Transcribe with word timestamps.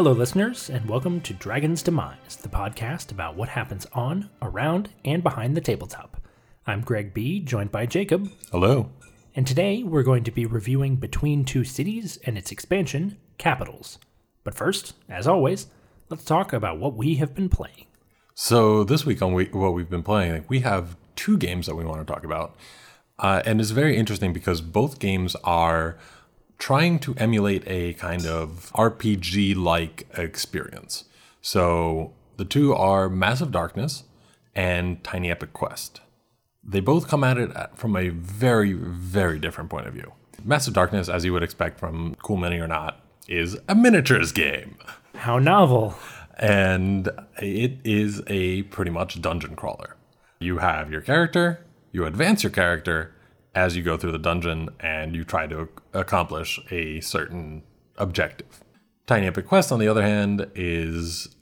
Hello, 0.00 0.12
listeners, 0.12 0.70
and 0.70 0.88
welcome 0.88 1.20
to 1.20 1.34
Dragon's 1.34 1.82
Demise, 1.82 2.36
the 2.40 2.48
podcast 2.48 3.12
about 3.12 3.36
what 3.36 3.50
happens 3.50 3.86
on, 3.92 4.30
around, 4.40 4.88
and 5.04 5.22
behind 5.22 5.54
the 5.54 5.60
tabletop. 5.60 6.16
I'm 6.66 6.80
Greg 6.80 7.12
B., 7.12 7.38
joined 7.38 7.70
by 7.70 7.84
Jacob, 7.84 8.26
Hello. 8.50 8.88
and 9.36 9.46
today 9.46 9.82
we're 9.82 10.02
going 10.02 10.24
to 10.24 10.30
be 10.30 10.46
reviewing 10.46 10.96
Between 10.96 11.44
Two 11.44 11.64
Cities 11.64 12.18
and 12.24 12.38
its 12.38 12.50
expansion, 12.50 13.18
Capitals. 13.36 13.98
But 14.42 14.54
first, 14.54 14.94
as 15.06 15.26
always, 15.26 15.66
let's 16.08 16.24
talk 16.24 16.54
about 16.54 16.78
what 16.78 16.94
we 16.94 17.16
have 17.16 17.34
been 17.34 17.50
playing. 17.50 17.84
So 18.34 18.84
this 18.84 19.04
week 19.04 19.20
on 19.20 19.34
we, 19.34 19.48
what 19.52 19.74
we've 19.74 19.90
been 19.90 20.02
playing, 20.02 20.46
we 20.48 20.60
have 20.60 20.96
two 21.14 21.36
games 21.36 21.66
that 21.66 21.74
we 21.74 21.84
want 21.84 22.00
to 22.00 22.10
talk 22.10 22.24
about, 22.24 22.56
uh, 23.18 23.42
and 23.44 23.60
it's 23.60 23.68
very 23.68 23.98
interesting 23.98 24.32
because 24.32 24.62
both 24.62 24.98
games 24.98 25.36
are 25.44 25.98
trying 26.60 27.00
to 27.00 27.14
emulate 27.16 27.64
a 27.66 27.94
kind 27.94 28.24
of 28.24 28.70
RPG-like 28.76 30.06
experience. 30.16 31.06
So 31.42 32.12
the 32.36 32.44
two 32.44 32.72
are 32.72 33.08
Massive 33.08 33.50
Darkness 33.50 34.04
and 34.54 35.02
Tiny 35.02 35.30
Epic 35.30 35.52
Quest. 35.52 36.00
They 36.62 36.80
both 36.80 37.08
come 37.08 37.24
at 37.24 37.38
it 37.38 37.50
from 37.74 37.96
a 37.96 38.10
very, 38.10 38.74
very 38.74 39.40
different 39.40 39.70
point 39.70 39.88
of 39.88 39.94
view. 39.94 40.12
Massive 40.44 40.74
Darkness, 40.74 41.08
as 41.08 41.24
you 41.24 41.32
would 41.32 41.42
expect 41.42 41.80
from 41.80 42.14
Cool 42.22 42.36
Mini 42.36 42.60
or 42.60 42.68
Not, 42.68 43.04
is 43.26 43.58
a 43.68 43.74
miniatures 43.74 44.30
game. 44.30 44.76
How 45.16 45.40
novel! 45.40 45.96
and 46.40 47.10
it 47.38 47.76
is 47.84 48.22
a 48.26 48.62
pretty 48.64 48.90
much 48.90 49.20
dungeon 49.20 49.54
crawler. 49.54 49.96
You 50.40 50.58
have 50.58 50.90
your 50.90 51.02
character, 51.02 51.60
you 51.92 52.06
advance 52.06 52.42
your 52.42 52.50
character 52.50 53.14
as 53.54 53.76
you 53.76 53.82
go 53.82 53.96
through 53.96 54.12
the 54.12 54.18
dungeon, 54.18 54.70
and 54.80 55.14
you 55.14 55.24
try 55.24 55.46
to 55.46 55.68
accomplish 55.92 56.60
a 56.70 57.00
certain 57.00 57.62
objective. 57.96 58.62
Tiny 59.06 59.26
Epic 59.26 59.46
Quest, 59.46 59.72
on 59.72 59.80
the 59.80 59.88
other 59.88 60.02
hand, 60.02 60.50
is 60.54 61.34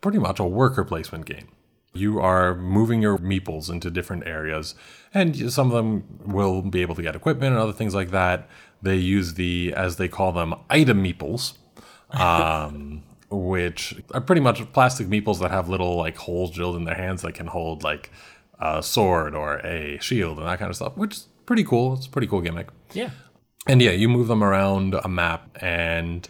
pretty 0.00 0.18
much 0.18 0.38
a 0.38 0.44
worker 0.44 0.84
placement 0.84 1.24
game. 1.24 1.48
You 1.94 2.20
are 2.20 2.54
moving 2.54 3.00
your 3.00 3.18
meeples 3.18 3.70
into 3.70 3.90
different 3.90 4.26
areas, 4.26 4.74
and 5.14 5.50
some 5.52 5.68
of 5.68 5.72
them 5.72 6.20
will 6.26 6.60
be 6.60 6.82
able 6.82 6.94
to 6.96 7.02
get 7.02 7.16
equipment 7.16 7.52
and 7.52 7.62
other 7.62 7.72
things 7.72 7.94
like 7.94 8.10
that. 8.10 8.48
They 8.82 8.96
use 8.96 9.34
the, 9.34 9.72
as 9.74 9.96
they 9.96 10.08
call 10.08 10.32
them, 10.32 10.54
item 10.68 11.02
meeples, 11.02 11.54
um, 12.10 13.02
which 13.30 14.02
are 14.12 14.20
pretty 14.20 14.42
much 14.42 14.70
plastic 14.72 15.06
meeples 15.06 15.40
that 15.40 15.50
have 15.50 15.68
little 15.68 15.96
like 15.96 16.16
holes 16.16 16.50
drilled 16.50 16.76
in 16.76 16.84
their 16.84 16.94
hands 16.94 17.22
that 17.22 17.32
can 17.32 17.46
hold 17.46 17.82
like 17.82 18.10
a 18.60 18.82
sword 18.82 19.34
or 19.34 19.58
a 19.58 19.98
shield 20.00 20.38
and 20.38 20.46
that 20.46 20.58
kind 20.58 20.70
of 20.70 20.76
stuff, 20.76 20.96
which 20.96 21.20
pretty 21.46 21.64
cool. 21.64 21.94
It's 21.94 22.06
a 22.06 22.10
pretty 22.10 22.26
cool 22.26 22.40
gimmick. 22.40 22.68
Yeah. 22.92 23.10
And 23.66 23.80
yeah, 23.80 23.92
you 23.92 24.08
move 24.08 24.28
them 24.28 24.44
around 24.44 24.94
a 24.94 25.08
map 25.08 25.56
and 25.60 26.28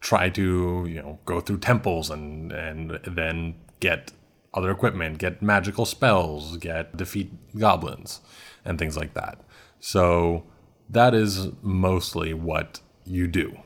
try 0.00 0.28
to, 0.30 0.86
you 0.88 1.02
know, 1.02 1.18
go 1.24 1.40
through 1.40 1.58
temples 1.58 2.10
and 2.10 2.52
and 2.52 3.00
then 3.04 3.54
get 3.80 4.12
other 4.54 4.70
equipment, 4.70 5.18
get 5.18 5.42
magical 5.42 5.84
spells, 5.84 6.56
get 6.56 6.96
defeat 6.96 7.30
goblins 7.58 8.20
and 8.64 8.78
things 8.78 8.96
like 8.96 9.14
that. 9.14 9.40
So 9.80 10.44
that 10.88 11.14
is 11.14 11.48
mostly 11.62 12.32
what 12.32 12.80
you 13.04 13.26
do 13.26 13.58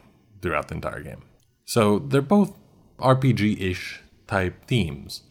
throughout 0.43 0.69
the 0.69 0.75
entire 0.75 1.03
game. 1.03 1.23
So 1.65 1.99
they're 1.99 2.23
both 2.23 2.57
RPG-ish 2.99 4.01
type 4.27 4.65
themes, 4.67 5.23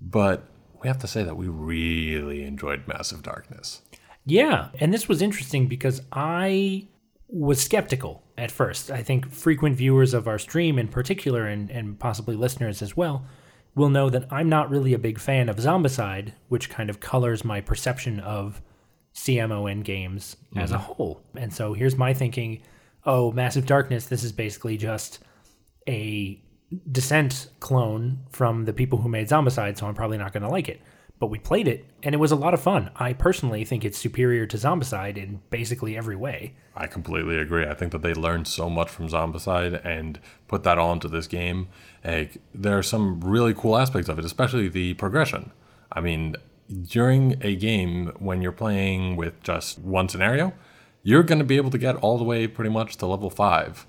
but 0.00 0.48
we 0.80 0.88
have 0.88 0.98
to 1.00 1.06
say 1.06 1.22
that 1.22 1.36
we 1.36 1.48
really 1.48 2.44
enjoyed 2.44 2.86
Massive 2.86 3.22
Darkness. 3.22 3.82
Yeah, 4.26 4.68
and 4.80 4.92
this 4.92 5.08
was 5.08 5.20
interesting 5.22 5.66
because 5.68 6.00
I 6.12 6.88
was 7.28 7.60
skeptical 7.60 8.22
at 8.38 8.50
first. 8.50 8.90
I 8.90 9.02
think 9.02 9.30
frequent 9.30 9.76
viewers 9.76 10.14
of 10.14 10.28
our 10.28 10.38
stream 10.38 10.78
in 10.78 10.88
particular, 10.88 11.46
and, 11.46 11.70
and 11.70 11.98
possibly 11.98 12.36
listeners 12.36 12.80
as 12.80 12.96
well, 12.96 13.24
will 13.74 13.88
know 13.88 14.08
that 14.10 14.26
I'm 14.30 14.48
not 14.48 14.70
really 14.70 14.94
a 14.94 14.98
big 14.98 15.18
fan 15.18 15.48
of 15.48 15.56
Zombicide, 15.56 16.32
which 16.48 16.70
kind 16.70 16.88
of 16.88 17.00
colors 17.00 17.44
my 17.44 17.60
perception 17.60 18.20
of 18.20 18.62
CMON 19.14 19.84
games 19.84 20.36
as 20.56 20.70
a 20.70 20.74
mm-hmm. 20.74 20.84
whole. 20.84 21.22
And 21.36 21.52
so 21.52 21.72
here's 21.72 21.96
my 21.96 22.14
thinking 22.14 22.62
oh, 23.06 23.30
Massive 23.32 23.66
Darkness, 23.66 24.06
this 24.06 24.24
is 24.24 24.32
basically 24.32 24.78
just 24.78 25.18
a 25.86 26.40
Descent 26.90 27.50
clone 27.60 28.20
from 28.30 28.64
the 28.64 28.72
people 28.72 28.98
who 28.98 29.08
made 29.08 29.28
Zombicide, 29.28 29.76
so 29.76 29.86
I'm 29.86 29.94
probably 29.94 30.18
not 30.18 30.32
going 30.32 30.42
to 30.42 30.48
like 30.48 30.68
it. 30.68 30.80
But 31.24 31.30
we 31.30 31.38
played 31.38 31.68
it, 31.68 31.86
and 32.02 32.14
it 32.14 32.18
was 32.18 32.32
a 32.32 32.36
lot 32.36 32.52
of 32.52 32.60
fun. 32.60 32.90
I 32.96 33.14
personally 33.14 33.64
think 33.64 33.82
it's 33.82 33.96
superior 33.96 34.44
to 34.44 34.58
Zombicide 34.58 35.16
in 35.16 35.40
basically 35.48 35.96
every 35.96 36.16
way. 36.16 36.52
I 36.76 36.86
completely 36.86 37.38
agree. 37.38 37.64
I 37.64 37.72
think 37.72 37.92
that 37.92 38.02
they 38.02 38.12
learned 38.12 38.46
so 38.46 38.68
much 38.68 38.90
from 38.90 39.08
Zombicide 39.08 39.82
and 39.86 40.20
put 40.46 40.64
that 40.64 40.76
all 40.76 40.92
into 40.92 41.08
this 41.08 41.26
game. 41.26 41.68
Like, 42.04 42.36
there 42.54 42.76
are 42.76 42.82
some 42.82 43.22
really 43.22 43.54
cool 43.54 43.78
aspects 43.78 44.10
of 44.10 44.18
it, 44.18 44.26
especially 44.26 44.68
the 44.68 44.92
progression. 44.92 45.50
I 45.90 46.02
mean, 46.02 46.36
during 46.82 47.38
a 47.40 47.56
game 47.56 48.12
when 48.18 48.42
you're 48.42 48.52
playing 48.52 49.16
with 49.16 49.42
just 49.42 49.78
one 49.78 50.10
scenario, 50.10 50.52
you're 51.02 51.22
going 51.22 51.38
to 51.38 51.44
be 51.46 51.56
able 51.56 51.70
to 51.70 51.78
get 51.78 51.96
all 51.96 52.18
the 52.18 52.24
way 52.24 52.46
pretty 52.46 52.68
much 52.68 52.98
to 52.98 53.06
level 53.06 53.30
five 53.30 53.86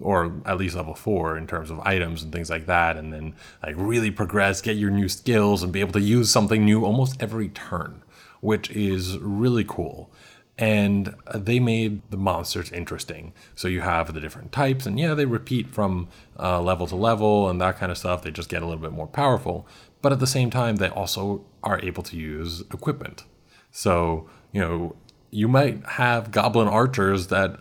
or 0.00 0.32
at 0.46 0.58
least 0.58 0.76
level 0.76 0.94
four 0.94 1.36
in 1.36 1.46
terms 1.46 1.70
of 1.70 1.80
items 1.80 2.22
and 2.22 2.32
things 2.32 2.50
like 2.50 2.66
that 2.66 2.96
and 2.96 3.12
then 3.12 3.34
like 3.62 3.74
really 3.78 4.10
progress 4.10 4.60
get 4.60 4.76
your 4.76 4.90
new 4.90 5.08
skills 5.08 5.62
and 5.62 5.72
be 5.72 5.80
able 5.80 5.92
to 5.92 6.00
use 6.00 6.30
something 6.30 6.64
new 6.64 6.84
almost 6.84 7.20
every 7.22 7.48
turn 7.48 8.02
which 8.40 8.70
is 8.70 9.18
really 9.18 9.64
cool. 9.64 10.10
And 10.58 11.14
they 11.34 11.58
made 11.58 12.02
the 12.10 12.18
monsters 12.18 12.70
interesting. 12.70 13.32
So 13.54 13.66
you 13.66 13.80
have 13.80 14.12
the 14.12 14.20
different 14.20 14.52
types 14.52 14.84
and 14.84 14.98
yeah 14.98 15.14
they 15.14 15.24
repeat 15.24 15.68
from 15.68 16.08
uh, 16.38 16.60
level 16.60 16.86
to 16.88 16.96
level 16.96 17.48
and 17.48 17.60
that 17.60 17.78
kind 17.78 17.90
of 17.90 17.96
stuff. 17.96 18.22
They 18.22 18.30
just 18.30 18.48
get 18.48 18.62
a 18.62 18.66
little 18.66 18.80
bit 18.80 18.92
more 18.92 19.06
powerful. 19.06 19.66
But 20.02 20.12
at 20.12 20.20
the 20.20 20.26
same 20.26 20.50
time 20.50 20.76
they 20.76 20.88
also 20.88 21.44
are 21.62 21.80
able 21.80 22.02
to 22.04 22.16
use 22.16 22.60
equipment. 22.72 23.24
So 23.70 24.28
you 24.52 24.60
know 24.60 24.96
you 25.30 25.48
might 25.48 25.86
have 25.86 26.30
goblin 26.30 26.68
archers 26.68 27.28
that 27.28 27.60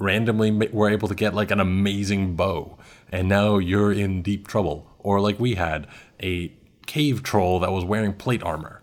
randomly 0.00 0.50
were 0.50 0.88
able 0.90 1.08
to 1.08 1.14
get 1.14 1.34
like 1.34 1.50
an 1.50 1.60
amazing 1.60 2.34
bow. 2.34 2.76
And 3.12 3.28
now 3.28 3.58
you're 3.58 3.92
in 3.92 4.22
deep 4.22 4.48
trouble. 4.48 4.86
Or 4.98 5.20
like 5.20 5.38
we 5.38 5.54
had 5.54 5.86
a 6.22 6.52
cave 6.86 7.22
troll 7.22 7.60
that 7.60 7.70
was 7.72 7.84
wearing 7.84 8.12
plate 8.14 8.42
armor. 8.42 8.82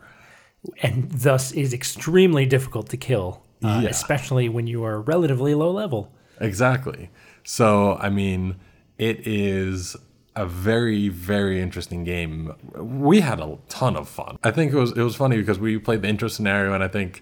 And 0.81 1.09
thus 1.11 1.51
is 1.51 1.73
extremely 1.73 2.45
difficult 2.45 2.89
to 2.89 2.97
kill, 2.97 3.41
uh, 3.63 3.79
Yeah. 3.83 3.89
especially 3.89 4.49
when 4.49 4.67
you 4.67 4.83
are 4.83 5.01
relatively 5.01 5.53
low 5.55 5.71
level. 5.71 6.11
exactly. 6.39 7.09
So 7.43 7.97
i 8.01 8.09
mean 8.09 8.55
it 8.97 9.25
is 9.27 9.95
a 10.35 10.45
very 10.45 11.07
very 11.09 11.61
interesting 11.61 12.03
game. 12.03 12.53
We 12.75 13.21
had 13.21 13.39
a 13.39 13.57
ton 13.69 13.95
of 13.95 14.07
fun. 14.09 14.37
I 14.43 14.51
think 14.51 14.71
it 14.73 14.77
was 14.77 14.91
it 14.91 15.01
was 15.01 15.15
funny 15.15 15.37
because 15.37 15.57
we 15.59 15.77
played 15.79 16.01
the 16.03 16.09
intro 16.09 16.27
scenario 16.27 16.73
and 16.73 16.83
i 16.83 16.87
think 16.87 17.21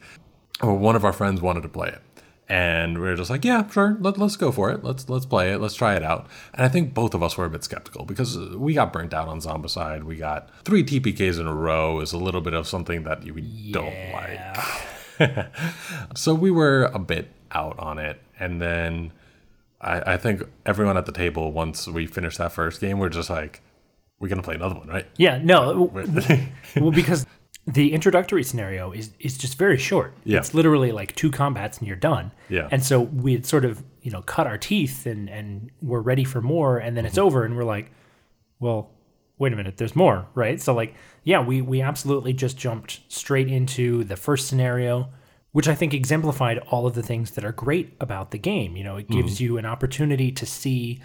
oh, 0.62 0.74
one 0.74 0.96
of 0.96 1.06
our 1.06 1.14
friends 1.14 1.42
wanted 1.42 1.62
to 1.64 1.70
play 1.70 1.90
it 1.90 2.02
and 2.48 3.00
we 3.02 3.08
are 3.08 3.16
just 3.16 3.30
like 3.30 3.44
yeah 3.44 3.68
sure 3.70 3.98
let, 4.00 4.18
let's 4.18 4.36
go 4.36 4.52
for 4.52 4.70
it. 4.72 4.84
Let's 4.84 5.10
let's 5.10 5.26
play 5.26 5.52
it. 5.52 5.60
Let's 5.60 5.74
try 5.76 5.96
it 5.96 6.04
out. 6.04 6.28
And 6.54 6.66
i 6.66 6.70
think 6.70 6.94
both 6.94 7.14
of 7.14 7.24
us 7.24 7.38
were 7.38 7.46
a 7.46 7.50
bit 7.50 7.64
skeptical 7.64 8.06
because 8.06 8.38
we 8.38 8.74
got 8.74 8.94
burnt 8.94 9.14
out 9.14 9.28
on 9.28 9.40
zombicide. 9.42 10.04
We 10.04 10.18
got 10.18 10.50
three 10.64 10.84
tpks 10.84 11.40
in 11.40 11.48
a 11.48 11.54
row 11.54 12.00
is 12.00 12.14
a 12.14 12.18
little 12.18 12.42
bit 12.42 12.54
of 12.54 12.68
something 12.68 13.04
that 13.04 13.26
you 13.26 13.34
don't 13.72 14.12
like. 14.14 14.58
So 16.16 16.34
we 16.34 16.52
were 16.52 16.92
a 16.94 17.00
bit 17.00 17.32
out 17.52 17.80
on 17.80 18.00
it. 18.00 18.22
And 18.38 18.62
then 18.62 19.14
I, 19.80 20.14
I 20.14 20.18
think 20.18 20.44
everyone 20.66 20.98
at 20.98 21.06
the 21.06 21.14
table 21.14 21.54
once 21.54 21.88
we 21.88 22.06
finished 22.06 22.38
that 22.38 22.52
first 22.52 22.82
game 22.82 23.00
we're 23.00 23.10
just 23.10 23.30
like 23.30 23.62
we're 24.20 24.28
gonna 24.28 24.42
play 24.42 24.56
another 24.56 24.76
one 24.76 24.88
right? 24.88 25.06
Yeah, 25.18 25.40
no, 25.42 25.92
well, 26.76 26.92
because 26.92 27.26
the 27.68 27.94
introductory 27.94 28.44
scenario 28.44 28.92
is 28.92 29.12
is 29.20 29.38
just 29.38 29.58
very 29.58 29.78
short. 29.78 30.14
Yeah. 30.24 30.38
It's 30.38 30.54
literally 30.54 30.92
like 30.92 31.16
two 31.16 31.32
combats 31.32 31.80
and 31.80 31.88
you're 31.88 31.96
done. 31.98 32.32
Yeah. 32.50 32.68
And 32.72 32.84
so 32.84 33.02
we 33.02 33.34
had 33.34 33.46
sort 33.46 33.66
of, 33.66 33.84
you 34.02 34.12
know, 34.12 34.22
cut 34.22 34.46
our 34.48 34.58
teeth 34.58 35.06
and 35.06 35.30
and 35.30 35.72
we're 35.82 36.02
ready 36.02 36.24
for 36.24 36.42
more 36.42 36.78
and 36.78 36.96
then 36.96 37.06
it's 37.06 37.16
Mm-hmm. 37.16 37.26
over 37.26 37.44
and 37.44 37.58
we're 37.58 37.64
like, 37.64 37.92
well, 38.60 38.92
wait 39.40 39.52
a 39.52 39.56
minute, 39.56 39.78
there's 39.78 39.96
more, 39.96 40.28
right? 40.36 40.62
So 40.62 40.74
like, 40.76 40.94
yeah, 41.24 41.44
we 41.44 41.62
we 41.62 41.82
absolutely 41.82 42.34
just 42.34 42.58
jumped 42.58 43.00
straight 43.08 43.48
into 43.48 44.04
the 44.04 44.16
first 44.16 44.48
scenario, 44.48 45.10
which 45.52 45.68
I 45.68 45.74
think 45.74 45.94
exemplified 45.94 46.60
all 46.70 46.86
of 46.86 46.94
the 46.94 47.04
things 47.04 47.32
that 47.32 47.44
are 47.44 47.52
great 47.52 47.96
about 48.00 48.30
the 48.30 48.38
game. 48.38 48.78
You 48.78 48.84
know, 48.84 48.98
it 48.98 49.10
gives 49.10 49.42
you 49.42 49.58
an 49.58 49.66
opportunity 49.66 50.32
to 50.34 50.46
see 50.46 51.02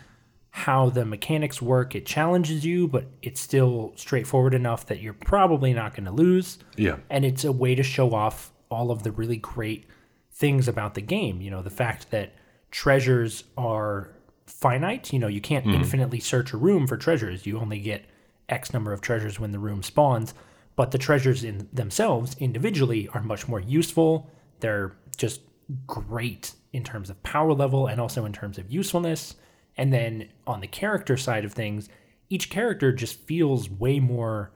how 0.51 0.91
the 0.91 1.05
mechanics 1.05 1.63
work. 1.63 1.95
It 1.95 2.05
challenges 2.05 2.65
you, 2.65 2.89
but 2.89 3.07
it's 3.23 3.41
still 3.41 3.93
straightforward 3.97 4.55
enough 4.55 4.87
that 4.87 5.01
you're 5.01 5.13
probably 5.13 5.73
not 5.73 5.95
going 5.95 6.07
to 6.07 6.11
lose. 6.11 6.59
yeah 6.77 6.97
And 7.09 7.25
it's 7.25 7.45
a 7.45 7.53
way 7.53 7.75
to 7.75 7.83
show 7.83 8.15
off 8.15 8.53
all 8.71 8.91
of 8.91 9.03
the 9.03 9.13
really 9.13 9.37
great 9.37 9.87
things 10.33 10.67
about 10.67 10.95
the 10.95 11.01
game. 11.01 11.41
You 11.41 11.51
know, 11.51 11.63
the 11.63 11.71
fact 11.71 12.11
that 12.11 12.35
treasures 12.71 13.45
are 13.57 14.11
finite. 14.47 15.13
You 15.13 15.19
know, 15.19 15.29
you 15.29 15.41
can't 15.41 15.65
mm-hmm. 15.65 15.77
infinitely 15.77 16.21
search 16.21 16.53
a 16.53 16.57
room 16.57 16.87
for 16.87 16.97
treasures. 16.97 17.47
You 17.47 17.59
only 17.59 17.79
get 17.79 18.05
X 18.49 18.73
number 18.73 18.93
of 18.93 19.01
treasures 19.01 19.39
when 19.39 19.53
the 19.53 19.59
room 19.59 19.83
spawns. 19.83 20.35
But 20.77 20.91
the 20.91 20.99
treasures 20.99 21.45
in 21.45 21.69
themselves 21.73 22.37
individually 22.39 23.09
are 23.13 23.23
much 23.23 23.47
more 23.49 23.61
useful. 23.61 24.31
They're 24.61 24.93
just 25.17 25.43
great 25.87 26.55
in 26.73 26.83
terms 26.83 27.11
of 27.11 27.23
power 27.23 27.53
level 27.53 27.87
and 27.87 28.01
also 28.01 28.25
in 28.25 28.33
terms 28.33 28.59
of 28.59 28.71
usefulness. 28.71 29.37
And 29.81 29.95
then 29.95 30.29
on 30.47 30.61
the 30.61 30.67
character 30.67 31.17
side 31.17 31.47
of 31.47 31.55
things, 31.55 31.89
each 32.29 32.51
character 32.51 32.93
just 32.93 33.19
feels 33.21 33.71
way 33.71 33.99
more 33.99 34.53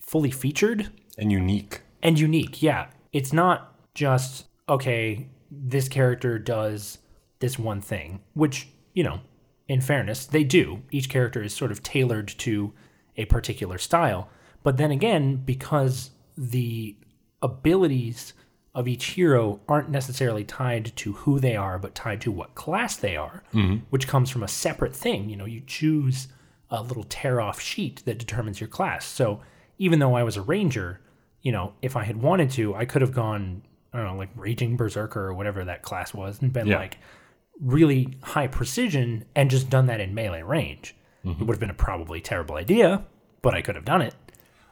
fully 0.00 0.32
featured 0.32 0.90
And 1.16 1.30
unique. 1.30 1.82
and 2.02 2.18
unique. 2.18 2.60
Yeah. 2.60 2.88
It's 3.12 3.32
not 3.32 3.78
just, 3.94 4.46
okay, 4.68 5.28
this 5.52 5.88
character 5.88 6.36
does 6.40 6.98
this 7.38 7.56
one 7.60 7.80
thing, 7.80 8.22
which, 8.34 8.66
you 8.92 9.04
know, 9.04 9.20
in 9.68 9.80
fairness, 9.80 10.26
they 10.26 10.42
do. 10.42 10.82
Each 10.90 11.08
character 11.08 11.44
is 11.44 11.54
sort 11.54 11.70
of 11.70 11.84
tailored 11.84 12.26
to 12.38 12.72
a 13.16 13.24
particular 13.26 13.78
style. 13.78 14.28
But 14.64 14.78
then 14.78 14.90
again, 14.90 15.36
because 15.44 16.10
the 16.36 16.96
abilities 17.40 18.34
of 18.76 18.86
each 18.86 19.06
hero 19.06 19.58
aren't 19.70 19.88
necessarily 19.88 20.44
tied 20.44 20.94
to 20.96 21.14
who 21.14 21.40
they 21.40 21.56
are, 21.56 21.78
but 21.78 21.94
tied 21.94 22.20
to 22.20 22.30
what 22.30 22.54
class 22.54 22.94
they 22.94 23.16
are, 23.16 23.42
mm-hmm. 23.54 23.76
which 23.88 24.06
comes 24.06 24.28
from 24.28 24.42
a 24.42 24.48
separate 24.48 24.94
thing. 24.94 25.30
You 25.30 25.36
know, 25.36 25.46
you 25.46 25.62
choose 25.66 26.28
a 26.70 26.82
little 26.82 27.04
tear 27.04 27.40
off 27.40 27.58
sheet 27.58 28.02
that 28.04 28.18
determines 28.18 28.60
your 28.60 28.68
class. 28.68 29.06
So 29.06 29.40
even 29.78 29.98
though 29.98 30.14
I 30.14 30.22
was 30.24 30.36
a 30.36 30.42
ranger, 30.42 31.00
you 31.40 31.52
know, 31.52 31.72
if 31.80 31.96
I 31.96 32.04
had 32.04 32.20
wanted 32.20 32.50
to, 32.50 32.74
I 32.74 32.84
could 32.84 33.00
have 33.00 33.12
gone, 33.12 33.62
I 33.94 33.96
don't 33.96 34.08
know, 34.08 34.18
like 34.18 34.28
Raging 34.36 34.76
Berserker 34.76 35.24
or 35.24 35.32
whatever 35.32 35.64
that 35.64 35.80
class 35.80 36.12
was, 36.12 36.42
and 36.42 36.52
been 36.52 36.66
Yeah. 36.66 36.78
like 36.78 36.98
really 37.58 38.18
high 38.22 38.46
precision 38.46 39.24
and 39.34 39.50
just 39.50 39.70
done 39.70 39.86
that 39.86 40.00
in 40.00 40.14
melee 40.14 40.42
range. 40.42 40.94
It 41.24 41.28
mm-hmm. 41.28 41.46
would 41.46 41.54
have 41.54 41.60
been 41.60 41.70
a 41.70 41.74
probably 41.74 42.20
terrible 42.20 42.56
idea, 42.56 43.06
but 43.40 43.54
I 43.54 43.62
could 43.62 43.74
have 43.74 43.86
done 43.86 44.02
it. 44.02 44.14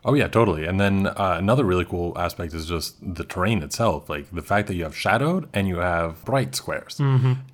Oh 0.07 0.13
yeah, 0.13 0.29
totally. 0.29 0.67
And 0.67 0.79
then 0.79 1.07
uh, 1.07 1.37
another 1.39 1.65
really 1.65 1.87
cool 1.87 2.13
aspect 2.19 2.53
is 2.53 2.67
just 2.67 2.97
the 3.15 3.25
terrain 3.25 3.63
itself, 3.63 4.11
like 4.11 4.31
the 4.31 4.43
fact 4.43 4.69
that 4.69 4.75
you 4.75 4.85
have 4.85 4.95
shadowed 4.95 5.49
and 5.55 5.67
you 5.67 5.79
have 5.79 6.23
bright 6.27 6.55
squares, 6.55 7.01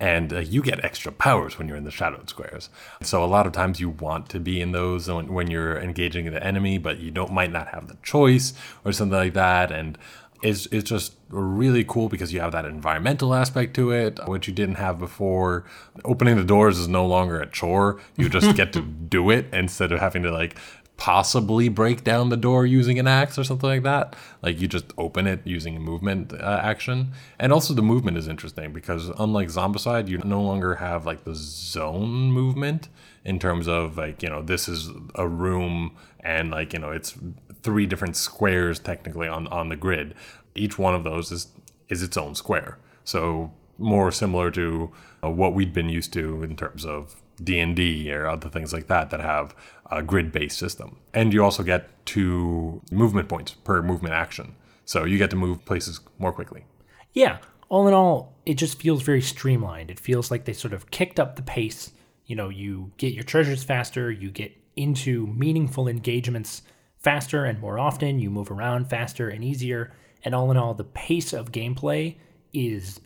and 0.01 0.33
uh, 0.33 0.39
you 0.39 0.61
get 0.61 0.83
extra 0.83 1.13
powers 1.13 1.57
when 1.57 1.69
you're 1.69 1.77
in 1.77 1.85
the 1.85 1.91
shadowed 1.91 2.29
squares. 2.29 2.69
So 3.01 3.23
a 3.23 3.25
lot 3.25 3.47
of 3.47 3.53
times 3.53 3.79
you 3.79 3.89
want 3.89 4.27
to 4.29 4.39
be 4.39 4.59
in 4.59 4.73
those 4.73 5.07
when, 5.07 5.31
when 5.31 5.49
you're 5.49 5.77
engaging 5.79 6.29
the 6.29 6.45
enemy, 6.45 6.77
but 6.77 6.99
you 6.99 7.09
don't 7.09 7.31
might 7.31 7.53
not 7.53 7.69
have 7.69 7.87
the 7.87 7.97
choice 8.03 8.53
or 8.83 8.91
something 8.91 9.17
like 9.17 9.33
that, 9.33 9.71
and. 9.71 9.97
It's, 10.43 10.65
it's 10.71 10.89
just 10.89 11.13
really 11.29 11.83
cool 11.83 12.09
because 12.09 12.33
you 12.33 12.39
have 12.39 12.51
that 12.53 12.65
environmental 12.65 13.35
aspect 13.35 13.75
to 13.75 13.91
it, 13.91 14.19
which 14.25 14.47
you 14.47 14.53
didn't 14.55 14.77
have 14.77 14.97
before. 14.97 15.65
Opening 16.03 16.35
the 16.35 16.43
doors 16.43 16.79
is 16.79 16.87
no 16.87 17.05
longer 17.05 17.39
a 17.39 17.45
chore. 17.45 18.01
You 18.17 18.27
just 18.27 18.55
get 18.61 18.73
to 18.73 18.81
do 18.81 19.29
it 19.29 19.45
instead 19.53 19.91
of 19.91 19.99
having 19.99 20.23
to 20.23 20.31
like 20.31 20.55
possibly 20.97 21.67
break 21.67 22.03
down 22.03 22.29
the 22.29 22.37
door 22.37 22.65
using 22.65 22.99
an 22.99 23.07
axe 23.07 23.39
or 23.39 23.43
something 23.43 23.67
like 23.67 23.83
that. 23.83 24.15
Like 24.43 24.61
you 24.61 24.67
just 24.67 24.93
open 24.97 25.25
it 25.25 25.41
using 25.45 25.75
a 25.75 25.79
movement 25.79 26.31
uh, 26.31 26.59
action. 26.61 27.13
And 27.39 27.51
also 27.51 27.73
the 27.73 27.81
movement 27.81 28.17
is 28.17 28.27
interesting 28.27 28.71
because 28.71 29.09
unlike 29.17 29.47
Zombicide, 29.47 30.07
you 30.07 30.19
no 30.19 30.41
longer 30.41 30.75
have 30.75 31.05
like 31.05 31.23
the 31.23 31.33
zone 31.33 32.31
movement 32.31 32.89
in 33.25 33.39
terms 33.39 33.67
of 33.67 33.97
like, 33.97 34.21
you 34.21 34.29
know, 34.29 34.43
this 34.43 34.67
is 34.67 34.89
a 35.15 35.27
room 35.27 35.97
and 36.19 36.51
like, 36.51 36.71
you 36.71 36.79
know, 36.79 36.91
it's 36.91 37.17
three 37.63 37.85
different 37.87 38.15
squares 38.15 38.79
technically 38.79 39.27
on 39.27 39.47
on 39.47 39.69
the 39.69 39.75
grid. 39.75 40.13
Each 40.53 40.77
one 40.77 40.93
of 40.93 41.03
those 41.03 41.31
is 41.31 41.47
is 41.89 42.03
its 42.03 42.15
own 42.17 42.35
square. 42.35 42.77
So 43.03 43.51
more 43.77 44.11
similar 44.11 44.51
to 44.51 44.91
what 45.21 45.53
we'd 45.53 45.73
been 45.73 45.89
used 45.89 46.13
to 46.13 46.43
in 46.43 46.55
terms 46.55 46.85
of 46.85 47.21
D&D 47.43 48.11
or 48.11 48.27
other 48.27 48.49
things 48.49 48.73
like 48.73 48.87
that 48.87 49.09
that 49.09 49.19
have 49.19 49.55
a 49.89 50.01
grid-based 50.01 50.57
system. 50.57 50.97
And 51.13 51.33
you 51.33 51.43
also 51.43 51.63
get 51.63 51.89
two 52.05 52.81
movement 52.91 53.29
points 53.29 53.51
per 53.53 53.81
movement 53.81 54.13
action. 54.13 54.55
So 54.85 55.05
you 55.05 55.17
get 55.17 55.29
to 55.31 55.35
move 55.35 55.63
places 55.65 55.99
more 56.17 56.31
quickly. 56.31 56.65
Yeah, 57.13 57.39
all 57.69 57.87
in 57.87 57.93
all, 57.93 58.33
it 58.45 58.55
just 58.55 58.79
feels 58.79 59.01
very 59.01 59.21
streamlined. 59.21 59.91
It 59.91 59.99
feels 59.99 60.31
like 60.31 60.45
they 60.45 60.53
sort 60.53 60.73
of 60.73 60.91
kicked 60.91 61.19
up 61.19 61.35
the 61.35 61.41
pace. 61.41 61.91
You 62.25 62.35
know, 62.35 62.49
you 62.49 62.91
get 62.97 63.13
your 63.13 63.23
treasures 63.23 63.63
faster, 63.63 64.11
you 64.11 64.31
get 64.31 64.53
into 64.75 65.27
meaningful 65.27 65.87
engagements 65.87 66.61
faster 66.97 67.45
and 67.45 67.59
more 67.59 67.79
often, 67.79 68.19
you 68.19 68.29
move 68.29 68.51
around 68.51 68.89
faster 68.89 69.29
and 69.29 69.43
easier. 69.43 69.93
And 70.23 70.35
all 70.35 70.51
in 70.51 70.57
all, 70.57 70.73
the 70.73 70.83
pace 70.83 71.33
of 71.33 71.51
gameplay 71.51 72.15
is 72.53 73.01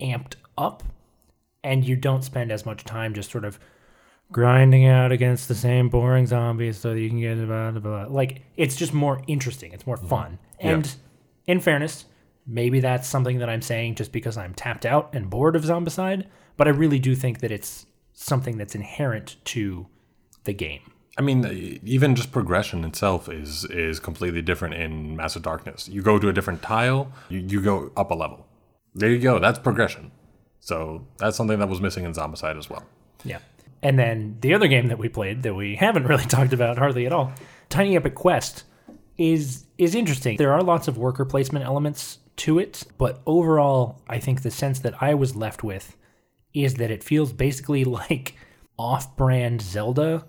amped 0.00 0.34
up, 0.56 0.82
and 1.64 1.84
you 1.84 1.96
don't 1.96 2.22
spend 2.22 2.52
as 2.52 2.64
much 2.64 2.84
time 2.84 3.14
just 3.14 3.30
sort 3.30 3.44
of 3.44 3.58
grinding 4.30 4.86
out 4.86 5.12
against 5.12 5.48
the 5.48 5.54
same 5.54 5.88
boring 5.88 6.26
zombies 6.26 6.78
so 6.78 6.94
that 6.94 7.00
you 7.00 7.08
can 7.08 7.20
get 7.20 7.36
blah, 7.46 7.70
blah, 7.70 7.80
blah. 7.80 8.06
like 8.08 8.42
it's 8.56 8.76
just 8.76 8.92
more 8.92 9.22
interesting 9.26 9.72
it's 9.72 9.86
more 9.86 9.96
fun 9.96 10.38
and 10.60 10.96
in 11.46 11.60
fairness 11.60 12.06
maybe 12.46 12.80
that's 12.80 13.08
something 13.08 13.38
that 13.38 13.48
i'm 13.48 13.62
saying 13.62 13.94
just 13.94 14.12
because 14.12 14.36
i'm 14.36 14.54
tapped 14.54 14.86
out 14.86 15.10
and 15.14 15.30
bored 15.30 15.56
of 15.56 15.62
zombicide 15.62 16.26
but 16.56 16.66
i 16.66 16.70
really 16.70 16.98
do 16.98 17.14
think 17.14 17.40
that 17.40 17.50
it's 17.50 17.86
something 18.12 18.56
that's 18.56 18.74
inherent 18.74 19.36
to 19.44 19.86
the 20.44 20.52
game 20.52 20.80
I 21.16 21.22
mean, 21.22 21.46
uh, 21.46 21.52
even 21.84 22.16
just 22.16 22.32
progression 22.32 22.84
itself 22.84 23.28
is 23.28 23.64
is 23.66 24.00
completely 24.00 24.42
different 24.42 24.74
in 24.74 25.16
Massive 25.16 25.42
Darkness. 25.42 25.88
You 25.88 26.02
go 26.02 26.18
to 26.18 26.28
a 26.28 26.32
different 26.32 26.60
tile, 26.60 27.12
you, 27.28 27.38
you 27.38 27.60
go 27.60 27.92
up 27.96 28.10
a 28.10 28.14
level. 28.14 28.48
There 28.94 29.10
you 29.10 29.20
go. 29.20 29.38
That's 29.38 29.58
progression. 29.58 30.10
So 30.64 31.06
that's 31.18 31.36
something 31.36 31.58
that 31.58 31.68
was 31.68 31.82
missing 31.82 32.04
in 32.06 32.12
Zombicide 32.14 32.56
as 32.56 32.70
well. 32.70 32.84
Yeah. 33.22 33.40
And 33.82 33.98
then 33.98 34.38
the 34.40 34.54
other 34.54 34.66
game 34.66 34.88
that 34.88 34.96
we 34.96 35.10
played 35.10 35.42
that 35.42 35.52
we 35.54 35.76
haven't 35.86 36.04
really 36.06 36.24
talked 36.24 36.54
about 36.54 36.78
hardly 36.78 37.04
at 37.04 37.12
all, 37.12 37.32
Tiny 37.68 37.96
Epic 37.96 38.14
Quest, 38.14 38.64
is 39.18 39.66
is 39.76 39.94
interesting. 39.94 40.38
There 40.38 40.52
are 40.54 40.62
lots 40.62 40.88
of 40.88 40.96
worker 40.96 41.26
placement 41.26 41.66
elements 41.66 42.18
to 42.36 42.58
it, 42.58 42.82
but 42.96 43.20
overall, 43.26 44.00
I 44.08 44.18
think 44.18 44.40
the 44.40 44.50
sense 44.50 44.78
that 44.80 45.02
I 45.02 45.12
was 45.14 45.36
left 45.36 45.62
with 45.62 45.96
is 46.54 46.74
that 46.76 46.90
it 46.90 47.04
feels 47.04 47.32
basically 47.34 47.84
like 48.00 48.34
off-brand 48.78 49.60
Zelda, 49.60 50.24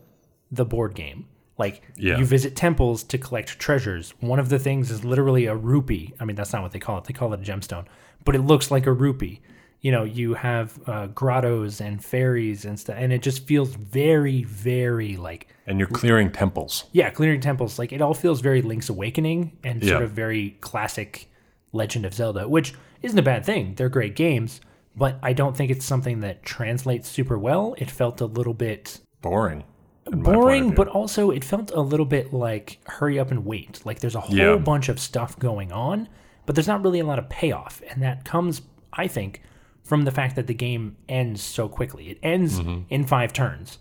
the 0.51 0.65
board 0.65 0.95
game. 0.95 1.27
Like 1.57 1.81
Yeah. 1.95 2.17
you 2.17 2.25
visit 2.25 2.57
temples 2.57 3.03
to 3.03 3.17
collect 3.17 3.57
treasures. 3.57 4.13
One 4.19 4.39
of 4.39 4.49
the 4.49 4.59
things 4.59 4.91
is 4.91 5.05
literally 5.05 5.45
a 5.45 5.55
rupee. 5.55 6.13
I 6.19 6.25
mean, 6.25 6.35
that's 6.35 6.51
not 6.51 6.61
what 6.61 6.73
they 6.73 6.79
call 6.79 6.97
it. 6.97 7.05
They 7.05 7.13
call 7.13 7.31
it 7.33 7.39
a 7.39 7.43
gemstone, 7.51 7.85
but 8.25 8.35
it 8.35 8.41
looks 8.41 8.69
like 8.69 8.85
a 8.85 8.91
rupee. 8.91 9.39
You 9.81 9.91
know, 9.91 10.03
you 10.03 10.33
have 10.33 10.79
uh, 10.87 11.07
grottos 11.07 11.79
and 11.79 12.03
fairies 12.03 12.65
and 12.65 12.79
stuff, 12.79 12.95
and 12.97 13.13
it 13.13 13.21
just 13.21 13.45
feels 13.45 13.75
very, 13.75 14.43
very 14.43 15.15
like 15.15 15.47
And 15.67 15.77
you're 15.77 15.87
clearing 15.87 16.31
temples. 16.31 16.85
yeah, 16.91 17.09
clearing 17.11 17.39
temples. 17.39 17.77
Like 17.77 17.93
it 17.93 18.01
all 18.01 18.15
feels 18.15 18.41
very 18.41 18.61
Link's 18.63 18.89
Awakening 18.89 19.57
and 19.63 19.83
sort 19.83 19.99
Yeah. 19.99 20.03
of 20.05 20.11
very 20.11 20.57
classic 20.61 21.29
Legend 21.71 22.05
of 22.05 22.13
Zelda, 22.15 22.47
which 22.49 22.73
isn't 23.03 23.19
a 23.19 23.21
bad 23.21 23.45
thing. 23.45 23.75
They're 23.75 23.89
great 23.89 24.15
games, 24.15 24.59
but 24.95 25.19
I 25.21 25.33
don't 25.33 25.55
think 25.55 25.69
it's 25.69 25.85
something 25.85 26.21
that 26.21 26.41
translates 26.43 27.07
super 27.07 27.37
well. 27.37 27.75
It 27.77 27.91
felt 27.91 28.21
a 28.21 28.25
little 28.25 28.53
bit 28.55 29.01
Boring. 29.21 29.65
in 30.11 30.19
my 30.21 30.23
point 30.23 30.35
of 30.35 30.41
boring, 30.41 30.71
but 30.73 30.87
also 30.87 31.29
it 31.29 31.43
felt 31.43 31.69
a 31.71 31.81
little 31.81 32.05
bit 32.07 32.33
like 32.33 32.79
hurry 32.87 33.19
up 33.19 33.29
and 33.29 33.45
wait. 33.45 33.85
Like 33.85 33.99
there's 33.99 34.15
a 34.15 34.21
whole 34.21 34.35
Yeah. 34.35 34.55
bunch 34.55 34.89
of 34.89 34.99
stuff 34.99 35.37
going 35.37 35.71
on, 35.71 36.07
but 36.47 36.55
there's 36.55 36.67
not 36.67 36.81
really 36.83 37.01
a 37.01 37.05
lot 37.05 37.19
of 37.19 37.29
payoff. 37.29 37.83
And 37.91 38.01
that 38.01 38.25
comes, 38.25 38.63
I 38.93 39.07
think, 39.07 39.41
from 39.85 40.03
the 40.03 40.11
fact 40.11 40.35
that 40.35 40.47
the 40.47 40.53
game 40.53 40.97
ends 41.07 41.41
so 41.41 41.69
quickly. 41.69 42.09
It 42.09 42.17
ends 42.21 42.59
in 42.89 43.05
five 43.05 43.31
turns. 43.31 43.77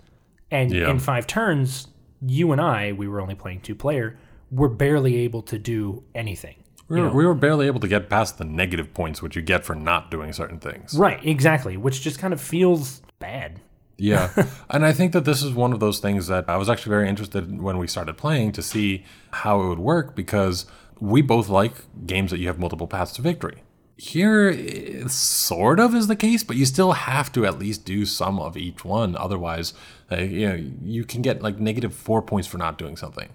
And 0.50 0.70
Mm-hmm. 0.70 0.82
Yeah. 0.82 0.90
in 0.90 0.98
five 1.00 1.26
turns, 1.26 1.88
you 2.24 2.52
and 2.52 2.60
I, 2.60 2.92
we 2.92 3.08
were 3.08 3.20
only 3.20 3.34
playing 3.34 3.62
two 3.62 3.74
player, 3.74 4.16
were 4.52 4.68
barely 4.68 5.16
able 5.16 5.42
to 5.42 5.58
do 5.58 6.04
anything. 6.14 6.56
we 6.88 7.00
were, 7.00 7.10
we 7.10 7.26
were 7.26 7.34
barely 7.34 7.66
able 7.66 7.80
to 7.80 7.88
get 7.88 8.08
past 8.08 8.38
the 8.38 8.44
negative 8.44 8.92
points 8.94 9.20
which 9.22 9.34
you 9.34 9.42
get 9.42 9.64
for 9.64 9.74
not 9.74 10.10
doing 10.12 10.32
certain 10.32 10.60
things. 10.60 10.94
Right, 10.96 11.18
exactly, 11.26 11.76
which 11.76 12.02
just 12.02 12.18
kind 12.20 12.32
of 12.32 12.40
feels 12.40 13.00
bad. 13.18 13.60
Yeah. 13.96 14.30
and 14.70 14.84
I 14.84 14.92
think 14.92 15.12
that 15.12 15.24
this 15.24 15.42
is 15.42 15.52
one 15.52 15.72
of 15.72 15.80
those 15.80 15.98
things 15.98 16.26
that 16.28 16.44
I 16.48 16.56
was 16.58 16.68
actually 16.68 16.90
very 16.90 17.08
interested 17.08 17.48
in 17.48 17.62
when 17.62 17.78
we 17.78 17.86
started 17.88 18.16
playing 18.18 18.52
to 18.52 18.62
see 18.62 19.04
how 19.32 19.62
it 19.62 19.68
would 19.68 19.78
work 19.80 20.14
because 20.14 20.66
we 21.00 21.22
both 21.22 21.48
like 21.48 21.74
games 22.06 22.30
that 22.30 22.38
you 22.38 22.46
have 22.48 22.58
multiple 22.60 22.86
paths 22.86 23.12
to 23.14 23.22
victory. 23.22 23.62
Here, 23.96 24.48
it 24.48 25.10
sort 25.10 25.78
of 25.78 25.94
is 25.94 26.08
the 26.08 26.16
case, 26.16 26.42
but 26.42 26.56
you 26.56 26.66
still 26.66 26.92
have 26.92 27.30
to 27.32 27.46
at 27.46 27.60
least 27.60 27.84
do 27.84 28.04
some 28.04 28.40
of 28.40 28.56
each 28.56 28.84
one. 28.84 29.16
Otherwise, 29.16 29.72
uh, 30.10 30.16
you 30.16 30.48
know, 30.48 30.72
you 30.82 31.04
can 31.04 31.22
get 31.22 31.42
like 31.42 31.60
negative 31.60 31.94
four 31.94 32.20
points 32.20 32.48
for 32.48 32.58
not 32.58 32.76
doing 32.76 32.96
something. 32.96 33.28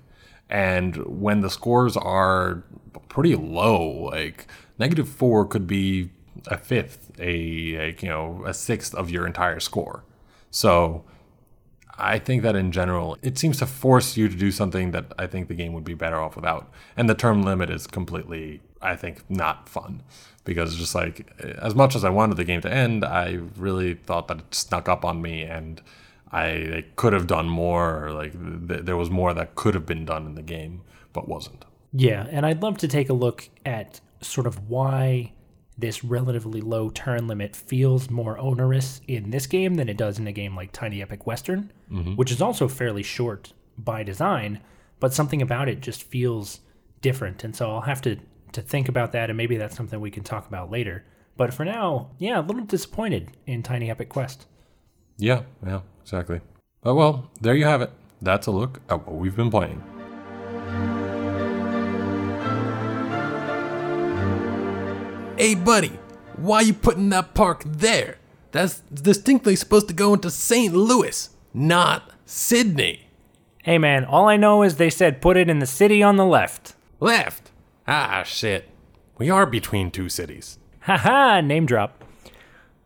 And 0.49 0.97
when 1.05 1.41
the 1.41 1.49
scores 1.49 1.95
are 1.95 2.63
pretty 3.07 3.35
low, 3.35 4.09
like 4.11 4.47
negative 4.77 5.07
four 5.07 5.45
could 5.45 5.65
be 5.65 6.09
a 6.47 6.57
fifth, 6.57 7.11
a, 7.19 7.75
a 7.75 7.95
you 8.01 8.09
know 8.09 8.43
a 8.45 8.53
sixth 8.53 8.93
of 8.95 9.09
your 9.09 9.25
entire 9.25 9.59
score. 9.59 10.03
So 10.51 11.05
I 11.97 12.17
think 12.17 12.43
that 12.43 12.55
in 12.55 12.71
general, 12.71 13.17
it 13.21 13.37
seems 13.37 13.59
to 13.59 13.65
force 13.65 14.17
you 14.17 14.27
to 14.27 14.35
do 14.35 14.51
something 14.51 14.91
that 14.91 15.13
I 15.19 15.27
think 15.27 15.47
the 15.47 15.53
game 15.53 15.73
would 15.73 15.83
be 15.83 15.93
better 15.93 16.19
off 16.19 16.35
without. 16.35 16.71
And 16.97 17.09
the 17.09 17.15
term 17.15 17.43
limit 17.43 17.69
is 17.69 17.87
completely, 17.87 18.61
I 18.81 18.95
think, 18.95 19.29
not 19.29 19.69
fun 19.69 20.01
because 20.49 20.75
just 20.75 20.95
like 20.95 21.31
as 21.61 21.75
much 21.75 21.95
as 21.95 22.03
I 22.03 22.09
wanted 22.09 22.37
the 22.37 22.43
game 22.43 22.59
to 22.61 22.73
end, 22.73 23.05
I 23.05 23.39
really 23.55 23.93
thought 23.93 24.27
that 24.29 24.39
it 24.39 24.55
snuck 24.55 24.89
up 24.89 25.05
on 25.05 25.21
me 25.21 25.43
and 25.43 25.79
I 26.31 26.85
could 26.95 27.13
have 27.13 27.27
done 27.27 27.47
more. 27.47 28.09
Like 28.11 28.31
th- 28.67 28.81
there 28.81 28.97
was 28.97 29.11
more 29.11 29.31
that 29.35 29.53
could 29.53 29.75
have 29.75 29.85
been 29.85 30.05
done 30.05 30.25
in 30.25 30.33
the 30.33 30.41
game, 30.41 30.81
but 31.13 31.27
wasn't. 31.27 31.65
Yeah, 31.93 32.25
and 32.31 32.47
I'd 32.47 32.63
love 32.63 32.79
to 32.79 32.87
take 32.87 33.09
a 33.09 33.13
look 33.13 33.47
at 33.63 34.01
sort 34.21 34.47
of 34.47 34.67
why 34.67 35.33
this 35.77 36.03
relatively 36.03 36.61
low 36.61 36.89
turn 36.89 37.27
limit 37.27 37.55
feels 37.55 38.09
more 38.09 38.39
onerous 38.39 39.01
in 39.07 39.29
this 39.29 39.45
game 39.45 39.75
than 39.75 39.87
it 39.87 39.97
does 39.97 40.17
in 40.17 40.25
a 40.25 40.31
game 40.31 40.55
like 40.55 40.71
Tiny 40.71 40.99
Epic 40.99 41.27
Western, 41.27 41.71
mm-hmm. 41.91 42.15
which 42.15 42.31
is 42.31 42.41
also 42.41 42.67
fairly 42.67 43.03
short 43.03 43.53
by 43.77 44.01
design, 44.01 44.61
but 44.99 45.13
something 45.13 45.43
about 45.43 45.69
it 45.69 45.79
just 45.79 46.01
feels 46.01 46.61
different. 47.01 47.43
And 47.43 47.55
so 47.55 47.69
I'll 47.71 47.81
have 47.81 48.01
to, 48.01 48.17
to 48.53 48.61
think 48.61 48.89
about 48.89 49.11
that, 49.11 49.29
and 49.29 49.37
maybe 49.37 49.57
that's 49.57 49.75
something 49.75 49.99
we 49.99 50.11
can 50.11 50.23
talk 50.23 50.47
about 50.47 50.71
later. 50.71 51.05
But 51.37 51.53
for 51.53 51.65
now, 51.65 52.11
yeah, 52.17 52.39
a 52.39 52.41
little 52.41 52.65
disappointed 52.65 53.31
in 53.45 53.63
Tiny 53.63 53.89
Epic 53.89 54.09
Quest. 54.09 54.45
Yeah, 55.17 55.43
yeah, 55.65 55.81
exactly. 56.01 56.41
But 56.81 56.95
well, 56.95 57.29
there 57.41 57.55
you 57.55 57.65
have 57.65 57.81
it. 57.81 57.91
That's 58.21 58.47
a 58.47 58.51
look 58.51 58.81
at 58.89 59.07
what 59.07 59.15
we've 59.15 59.35
been 59.35 59.49
playing. 59.49 59.81
Hey, 65.37 65.55
buddy, 65.55 65.97
why 66.35 66.61
you 66.61 66.73
putting 66.73 67.09
that 67.09 67.33
park 67.33 67.63
there? 67.65 68.17
That's 68.51 68.81
distinctly 68.81 69.55
supposed 69.55 69.87
to 69.87 69.93
go 69.93 70.13
into 70.13 70.29
St. 70.29 70.73
Louis, 70.73 71.29
not 71.53 72.11
Sydney. 72.25 73.07
Hey 73.63 73.77
man, 73.77 74.05
all 74.05 74.27
I 74.27 74.37
know 74.37 74.63
is 74.63 74.77
they 74.77 74.89
said 74.89 75.21
put 75.21 75.37
it 75.37 75.49
in 75.49 75.59
the 75.59 75.65
city 75.65 76.01
on 76.01 76.15
the 76.15 76.25
left. 76.25 76.75
Left. 76.99 77.48
Ah, 77.91 78.21
shit. 78.21 78.69
We 79.17 79.31
are 79.31 79.47
between 79.47 79.89
two 79.89 80.09
cities. 80.09 80.59
Haha, 80.81 81.41
name 81.41 81.65
drop. 81.65 82.03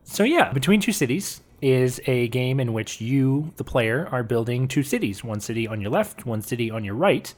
So 0.05 0.23
yeah, 0.23 0.53
Between 0.53 0.79
Two 0.79 0.93
Cities 0.93 1.41
is 1.61 1.99
a 2.07 2.29
game 2.29 2.57
in 2.57 2.71
which 2.71 3.01
you, 3.01 3.51
the 3.57 3.65
player, 3.65 4.07
are 4.13 4.23
building 4.23 4.65
two 4.65 4.81
cities. 4.81 5.21
One 5.21 5.41
city 5.41 5.67
on 5.67 5.81
your 5.81 5.91
left, 5.91 6.25
one 6.25 6.41
city 6.41 6.71
on 6.71 6.85
your 6.85 6.95
right, 6.95 7.33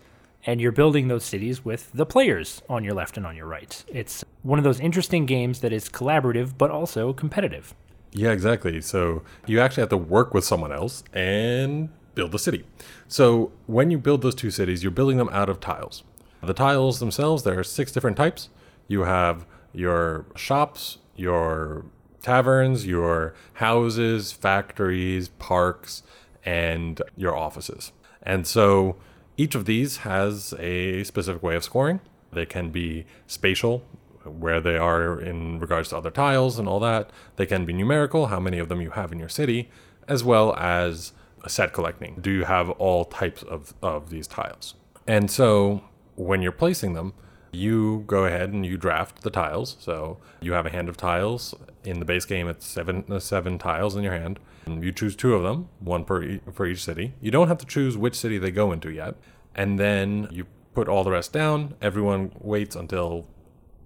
and 0.46 0.62
you're 0.62 0.72
building 0.72 1.08
those 1.08 1.24
cities 1.24 1.66
with 1.66 1.92
the 1.92 2.06
players 2.06 2.62
on 2.70 2.84
your 2.84 2.94
left 2.94 3.18
and 3.18 3.26
on 3.26 3.36
your 3.36 3.48
right. 3.48 3.84
It's 3.88 4.24
one 4.44 4.60
of 4.60 4.64
those 4.64 4.80
interesting 4.80 5.26
games 5.26 5.62
that 5.62 5.74
is 5.74 5.90
collaborative 5.90 6.60
but 6.60 6.70
also 6.70 7.14
competitive. 7.14 7.74
Yeah, 8.12 8.30
exactly. 8.30 8.80
So 8.82 9.24
you 9.48 9.60
actually 9.60 9.82
have 9.82 9.90
to 9.90 9.98
work 9.98 10.36
with 10.36 10.46
someone 10.46 10.72
else 10.72 11.04
and 11.14 11.90
build 12.14 12.32
the 12.32 12.40
city. 12.40 12.64
So 13.08 13.52
when 13.66 13.90
you 13.90 13.98
build 13.98 14.22
those 14.22 14.36
two 14.36 14.52
cities, 14.52 14.84
you're 14.84 14.92
building 14.92 15.18
them 15.18 15.30
out 15.32 15.50
of 15.50 15.60
tiles. 15.60 16.04
The 16.46 16.54
tiles 16.54 17.00
themselves, 17.00 17.44
there 17.44 17.60
are 17.60 17.64
six 17.64 17.92
different 17.92 18.18
types. 18.18 18.50
You 18.88 19.02
have 19.02 19.46
your 19.74 20.26
shops, 20.36 21.00
your 21.16 21.86
taverns, 22.22 22.86
your 22.86 23.34
houses, 23.54 24.32
factories, 24.32 25.30
parks, 25.30 26.04
and 26.46 27.02
your 27.18 27.36
offices. 27.36 27.92
And 28.22 28.46
so 28.48 28.98
each 29.38 29.56
of 29.56 29.66
these 29.66 29.98
has 29.98 30.54
a 30.60 31.04
specific 31.04 31.44
way 31.44 31.56
of 31.56 31.64
scoring. 31.64 32.00
They 32.32 32.46
can 32.46 32.70
be 32.70 33.06
spatial, 33.28 33.84
where 34.24 34.60
they 34.60 34.78
are 34.78 35.20
in 35.20 35.60
regards 35.60 35.90
to 35.90 35.98
other 35.98 36.12
tiles 36.12 36.58
and 36.58 36.68
all 36.68 36.80
that. 36.80 37.12
They 37.36 37.46
can 37.46 37.66
be 37.66 37.74
numerical, 37.74 38.28
how 38.28 38.40
many 38.40 38.60
of 38.60 38.70
them 38.70 38.82
you 38.82 38.92
have 38.92 39.12
in 39.12 39.20
your 39.20 39.30
city, 39.30 39.70
as 40.08 40.24
well 40.24 40.56
as 40.56 41.12
set 41.48 41.74
collecting. 41.74 42.18
Do 42.22 42.32
you 42.32 42.46
have 42.46 42.70
all 42.72 43.06
types 43.06 43.44
of, 43.44 43.74
of 43.82 44.10
these 44.10 44.28
tiles? 44.28 44.76
And 45.08 45.30
so 45.30 45.84
when 46.16 46.42
you're 46.42 46.52
placing 46.52 46.94
them, 46.94 47.14
you 47.52 48.04
go 48.08 48.26
ahead 48.26 48.52
and 48.52 48.66
you 48.66 48.78
draft 48.78 49.22
the 49.22 49.30
tiles. 49.30 49.78
So 49.80 50.18
you 50.42 50.54
have 50.54 50.66
a 50.66 50.70
hand 50.70 50.90
of 50.90 50.98
tiles. 50.98 51.56
In 51.84 52.00
the 52.00 52.06
base 52.06 52.26
game, 52.26 52.48
it's 52.48 52.66
seven 52.66 53.06
uh, 53.10 53.20
seven 53.20 53.58
tiles 53.58 53.96
in 53.96 54.04
your 54.04 54.14
hand. 54.14 54.40
And 54.66 54.84
you 54.84 54.92
choose 54.92 55.16
two 55.16 55.36
of 55.36 55.44
them, 55.44 55.70
one 55.80 56.04
per 56.04 56.24
e- 56.24 56.42
for 56.52 56.66
each 56.66 56.84
city. 56.84 57.14
You 57.22 57.32
don't 57.32 57.48
have 57.48 57.60
to 57.60 57.66
choose 57.66 57.98
which 57.98 58.16
city 58.16 58.38
they 58.38 58.52
go 58.52 58.72
into 58.72 58.92
yet. 58.92 59.16
And 59.54 59.80
then 59.80 60.28
you 60.32 60.48
put 60.74 60.90
all 60.90 61.04
the 61.04 61.12
rest 61.12 61.32
down. 61.32 61.76
Everyone 61.82 62.32
waits 62.40 62.76
until 62.76 63.28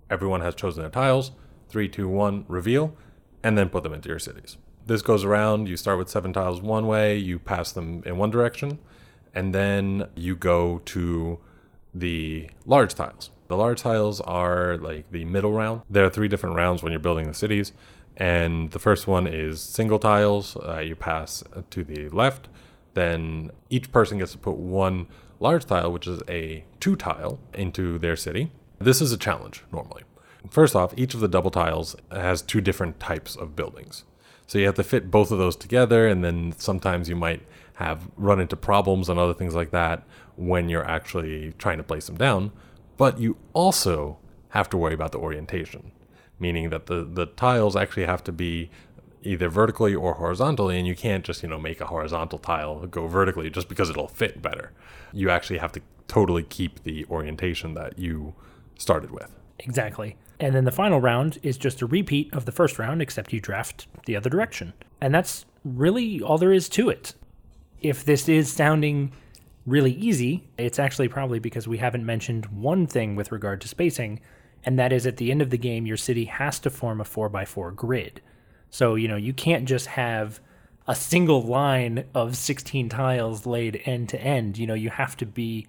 everyone 0.10 0.42
has 0.42 0.56
chosen 0.56 0.82
their 0.82 0.90
tiles. 0.90 1.32
Three, 1.68 1.88
two, 1.88 2.08
one, 2.08 2.46
reveal, 2.48 2.96
and 3.44 3.56
then 3.58 3.70
put 3.70 3.84
them 3.84 3.94
into 3.94 4.10
your 4.10 4.18
cities. 4.20 4.58
This 4.88 5.04
goes 5.04 5.24
around. 5.24 5.68
You 5.68 5.78
start 5.78 6.00
with 6.00 6.10
seven 6.10 6.34
tiles 6.34 6.62
one 6.62 6.88
way. 6.88 7.16
You 7.18 7.38
pass 7.38 7.72
them 7.72 8.02
in 8.08 8.18
one 8.18 8.32
direction, 8.32 8.80
and 9.36 9.54
then 9.54 10.08
you 10.16 10.36
go 10.36 10.82
to 10.86 11.40
the 11.94 12.50
large 12.66 12.94
tiles. 12.94 13.32
The 13.48 13.58
large 13.58 13.82
tiles 13.82 14.22
are 14.22 14.78
like 14.78 15.12
the 15.12 15.26
middle 15.26 15.52
round. 15.52 15.82
There 15.90 16.06
are 16.06 16.10
three 16.10 16.28
different 16.28 16.56
rounds 16.56 16.84
when 16.84 16.92
you're 16.92 17.00
building 17.00 17.28
the 17.28 17.34
cities. 17.34 17.74
And 18.16 18.72
the 18.72 18.80
first 18.80 19.08
one 19.08 19.26
is 19.26 19.62
single 19.62 19.98
tiles. 19.98 20.56
Uh, 20.58 20.80
you 20.80 20.96
pass 20.96 21.44
to 21.70 21.84
the 21.84 22.10
left. 22.10 22.48
Then 22.94 23.52
each 23.70 23.92
person 23.92 24.18
gets 24.20 24.34
to 24.34 24.38
put 24.38 24.56
one 24.56 25.08
large 25.40 25.66
tile, 25.66 25.92
which 25.92 26.06
is 26.06 26.22
a 26.28 26.64
two 26.80 26.96
tile, 26.96 27.40
into 27.54 27.98
their 27.98 28.16
city. 28.16 28.52
This 28.78 29.02
is 29.02 29.12
a 29.12 29.18
challenge 29.18 29.64
normally. 29.72 30.04
First 30.50 30.76
off, 30.76 30.94
each 30.96 31.14
of 31.14 31.20
the 31.20 31.28
double 31.28 31.52
tiles 31.52 31.96
has 32.12 32.42
two 32.42 32.62
different 32.62 33.00
types 33.00 33.36
of 33.36 33.56
buildings. 33.56 34.04
So 34.48 34.58
you 34.58 34.66
have 34.66 34.76
to 34.76 34.84
fit 34.84 35.12
both 35.12 35.32
of 35.32 35.38
those 35.38 35.56
together, 35.56 36.08
and 36.08 36.24
then 36.24 36.54
sometimes 36.58 37.08
you 37.08 37.16
might 37.16 37.42
have 37.76 38.10
run 38.18 38.40
into 38.40 38.56
problems 38.56 39.10
and 39.10 39.20
other 39.20 39.34
things 39.34 39.56
like 39.56 39.72
that 39.72 40.04
when 40.40 40.70
you're 40.70 40.88
actually 40.88 41.54
trying 41.58 41.78
to 41.78 41.84
place 41.84 42.08
them 42.08 42.16
down. 42.16 42.52
But 42.98 43.20
you 43.20 43.38
also 43.54 44.18
have 44.50 44.70
to 44.70 44.78
worry 44.78 44.94
about 44.94 45.12
the 45.12 45.18
orientation, 45.18 45.92
meaning 46.40 46.70
that 46.70 46.86
the, 46.86 47.04
the 47.04 47.26
tiles 47.26 47.76
actually 47.76 48.06
have 48.06 48.24
to 48.24 48.32
be 48.32 48.70
either 49.22 49.50
vertically 49.50 49.94
or 49.94 50.14
horizontally, 50.14 50.78
and 50.78 50.88
you 50.88 50.96
can't 50.96 51.26
just, 51.26 51.44
you 51.44 51.50
know, 51.50 51.60
make 51.60 51.82
a 51.82 51.88
horizontal 51.88 52.40
tile 52.40 52.88
go 52.88 53.06
vertically 53.08 53.50
just 53.50 53.68
because 53.68 53.90
it'll 53.90 54.08
fit 54.08 54.42
better. 54.42 54.72
You 55.12 55.30
actually 55.30 55.60
have 55.60 55.74
to 55.74 55.82
totally 56.08 56.44
keep 56.44 56.84
the 56.84 57.06
orientation 57.10 57.74
that 57.74 58.00
you 58.00 58.34
started 58.78 59.12
with. 59.12 59.36
Exactly. 59.60 60.16
And 60.40 60.56
then 60.56 60.64
the 60.64 60.72
final 60.72 61.02
round 61.02 61.38
is 61.44 61.58
just 61.58 61.82
a 61.82 61.86
repeat 61.86 62.34
of 62.34 62.46
the 62.46 62.54
first 62.54 62.80
round, 62.80 63.02
except 63.02 63.34
you 63.34 63.42
draft 63.42 63.88
the 64.06 64.16
other 64.16 64.30
direction. 64.30 64.72
And 65.02 65.14
that's 65.14 65.46
really 65.66 66.22
all 66.22 66.38
there 66.38 66.54
is 66.54 66.70
to 66.70 66.90
it. 66.90 67.14
If 67.82 68.06
this 68.06 68.30
is 68.30 68.52
sounding 68.52 69.12
really 69.70 69.94
easy, 69.94 70.50
it's 70.58 70.80
actually 70.80 71.08
probably 71.08 71.40
because 71.40 71.68
we 71.68 71.78
haven't 71.78 72.06
mentioned 72.06 72.46
one 72.48 72.88
thing 72.88 73.16
with 73.16 73.32
regard 73.32 73.62
to 73.62 73.68
spacing, 73.68 74.20
and 74.64 74.78
that 74.78 74.92
is 74.92 75.06
at 75.06 75.18
the 75.18 75.32
end 75.32 75.42
of 75.42 75.50
the 75.50 75.58
game, 75.58 75.86
your 75.86 75.98
city 75.98 76.26
has 76.26 76.60
to 76.60 76.70
form 76.70 77.00
a 77.00 77.06
4x4 77.06 77.76
grid. 77.76 78.22
So, 78.70 78.96
you 78.96 79.08
know, 79.08 79.16
you 79.16 79.34
can't 79.34 79.66
just 79.66 79.88
have 79.88 80.40
a 80.88 80.96
single 80.96 81.42
line 81.42 82.06
of 82.14 82.36
16 82.36 82.90
tiles 82.90 83.46
laid 83.46 83.82
end 83.86 84.10
to 84.10 84.22
end. 84.22 84.58
You 84.58 84.68
know, 84.68 84.74
you 84.74 84.90
have 84.90 85.16
to 85.18 85.26
be 85.26 85.68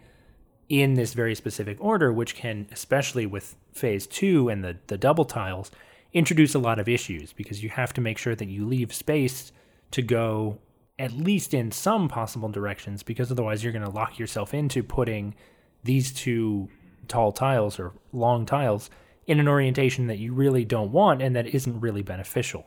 in 0.69 0.95
this 0.95 1.15
very 1.15 1.35
specific 1.35 1.77
order, 1.81 2.13
which 2.13 2.35
can, 2.35 2.67
especially 2.73 3.27
with 3.27 3.57
phase 3.73 4.07
two 4.07 4.49
and 4.49 4.65
the, 4.65 4.77
the 4.87 4.97
double 4.97 5.25
tiles, 5.25 5.71
introduce 6.13 6.55
a 6.55 6.59
lot 6.59 6.79
of 6.79 6.89
issues 6.89 7.33
because 7.33 7.63
you 7.63 7.69
have 7.69 7.93
to 7.93 8.01
make 8.01 8.19
sure 8.19 8.35
that 8.35 8.49
you 8.49 8.67
leave 8.67 8.95
space 8.95 9.53
to 9.91 10.03
go 10.03 10.59
at 11.01 11.13
least 11.13 11.55
in 11.55 11.73
some 11.73 12.09
possible 12.09 12.51
directions 12.51 13.03
because 13.03 13.33
otherwise 13.33 13.65
you're 13.65 13.73
going 13.73 13.85
to 13.85 13.91
lock 13.91 14.19
yourself 14.19 14.53
into 14.53 14.83
putting 14.83 15.35
these 15.83 16.13
two 16.13 16.69
tall 17.09 17.33
tiles 17.33 17.81
or 17.81 17.93
long 18.13 18.45
tiles 18.45 18.91
in 19.27 19.41
an 19.41 19.49
orientation 19.49 20.09
that 20.09 20.19
you 20.19 20.35
really 20.35 20.65
don't 20.65 20.93
want 20.93 21.23
and 21.23 21.35
that 21.35 21.47
isn't 21.47 21.81
really 21.81 22.03
beneficial. 22.03 22.67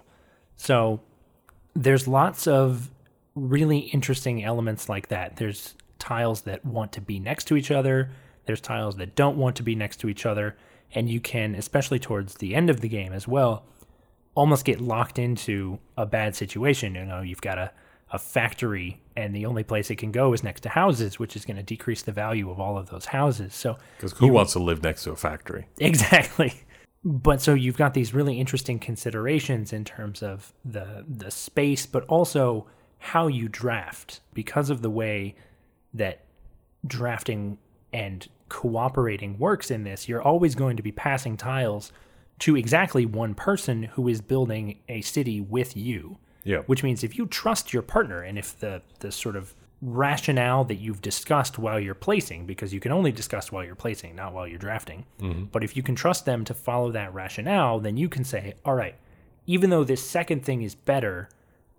So 0.56 1.00
there's 1.76 2.08
lots 2.08 2.48
of 2.48 2.90
really 3.36 3.80
interesting 3.80 4.44
elements 4.44 4.90
like 4.90 5.10
that. 5.10 5.38
There's 5.38 5.76
tiles 6.00 6.42
that 6.42 6.66
want 6.66 6.92
to 6.94 7.02
be 7.02 7.20
next 7.20 7.46
to 7.46 7.56
each 7.56 7.70
other, 7.70 8.10
there's 8.46 8.62
tiles 8.62 8.98
that 8.98 9.16
don't 9.16 9.38
want 9.38 9.56
to 9.58 9.64
be 9.64 9.76
next 9.76 9.98
to 9.98 10.10
each 10.10 10.26
other, 10.26 10.58
and 10.94 11.10
you 11.10 11.20
can, 11.20 11.56
especially 11.56 12.00
towards 12.00 12.36
the 12.36 12.56
end 12.56 12.70
of 12.70 12.82
the 12.82 12.90
game 12.90 13.14
as 13.14 13.28
well, 13.28 13.64
almost 14.36 14.66
get 14.66 14.82
locked 14.82 15.18
into 15.18 15.80
a 15.98 16.06
bad 16.06 16.36
situation. 16.36 16.96
You 16.96 17.06
know, 17.06 17.22
you've 17.22 17.42
got 17.42 17.58
a, 17.58 17.72
a 18.14 18.20
factory, 18.20 19.02
and 19.18 19.36
the 19.36 19.46
only 19.46 19.64
place 19.64 19.90
it 19.90 19.98
can 19.98 20.12
go 20.12 20.34
is 20.34 20.44
next 20.44 20.62
to 20.62 20.70
houses, 20.70 21.18
which 21.20 21.36
is 21.36 21.44
going 21.44 21.58
to 21.58 21.64
decrease 21.64 22.04
the 22.04 22.12
value 22.12 22.50
of 22.50 22.60
all 22.60 22.78
of 22.78 22.90
those 22.90 23.06
houses. 23.06 23.56
So, 23.56 23.76
Because 23.98 24.14
who 24.14 24.28
wants 24.28 24.54
to 24.54 24.60
live 24.60 24.84
next 24.84 25.04
to 25.04 25.12
a 25.12 25.16
factory? 25.16 25.68
Exactly. 25.80 26.54
But 27.04 27.42
so 27.42 27.54
you've 27.54 27.76
got 27.76 27.94
these 27.94 28.14
really 28.14 28.40
interesting 28.40 28.80
considerations 28.80 29.74
in 29.74 29.84
terms 29.84 30.24
of 30.24 30.54
the 30.64 31.04
the 31.06 31.32
space, 31.32 31.86
but 31.86 32.06
also 32.06 32.68
how 33.00 33.28
you 33.28 33.50
draft 33.50 34.22
because 34.34 34.70
of 34.70 34.82
the 34.82 34.90
way 34.90 35.36
that 35.94 36.24
drafting 36.88 37.58
and 37.92 38.30
cooperating 38.48 39.38
works 39.38 39.70
in 39.70 39.84
this. 39.84 40.08
You're 40.08 40.22
always 40.22 40.56
going 40.56 40.78
to 40.78 40.84
be 40.84 40.94
passing 40.94 41.36
tiles 41.36 41.92
to 42.40 42.56
exactly 42.56 43.06
one 43.06 43.36
person 43.36 43.84
who 43.84 44.08
is 44.08 44.22
building 44.22 44.80
a 44.88 45.02
city 45.02 45.42
with 45.42 45.76
you. 45.76 46.18
Yeah. 46.44 46.60
Which 46.66 46.84
means 46.84 47.04
if 47.04 47.18
you 47.18 47.26
trust 47.26 47.74
your 47.74 47.84
partner 47.84 48.22
and 48.22 48.38
if 48.38 48.60
the 48.60 48.82
the 49.00 49.12
sort 49.12 49.36
of 49.36 49.54
rationale 49.82 50.64
that 50.64 50.76
you've 50.76 51.02
discussed 51.02 51.60
while 51.60 51.80
you're 51.80 51.94
placing, 51.94 52.46
because 52.46 52.74
you 52.74 52.80
can 52.80 52.92
only 52.92 53.12
discuss 53.12 53.52
while 53.52 53.64
you're 53.64 53.76
placing, 53.76 54.16
not 54.16 54.34
while 54.34 54.48
you're 54.48 54.58
drafting. 54.58 55.06
Mm-hmm. 55.20 55.46
But 55.46 55.64
if 55.64 55.76
you 55.76 55.84
can 55.84 55.96
trust 55.96 56.26
them 56.26 56.46
to 56.46 56.54
follow 56.54 56.92
that 56.92 57.14
rationale, 57.14 57.80
then 57.80 57.98
you 57.98 58.08
can 58.08 58.24
say, 58.24 58.54
all 58.64 58.76
right, 58.76 58.96
even 59.46 59.70
though 59.70 59.84
this 59.84 60.06
second 60.06 60.46
thing 60.46 60.62
is 60.62 60.74
better, 60.74 61.30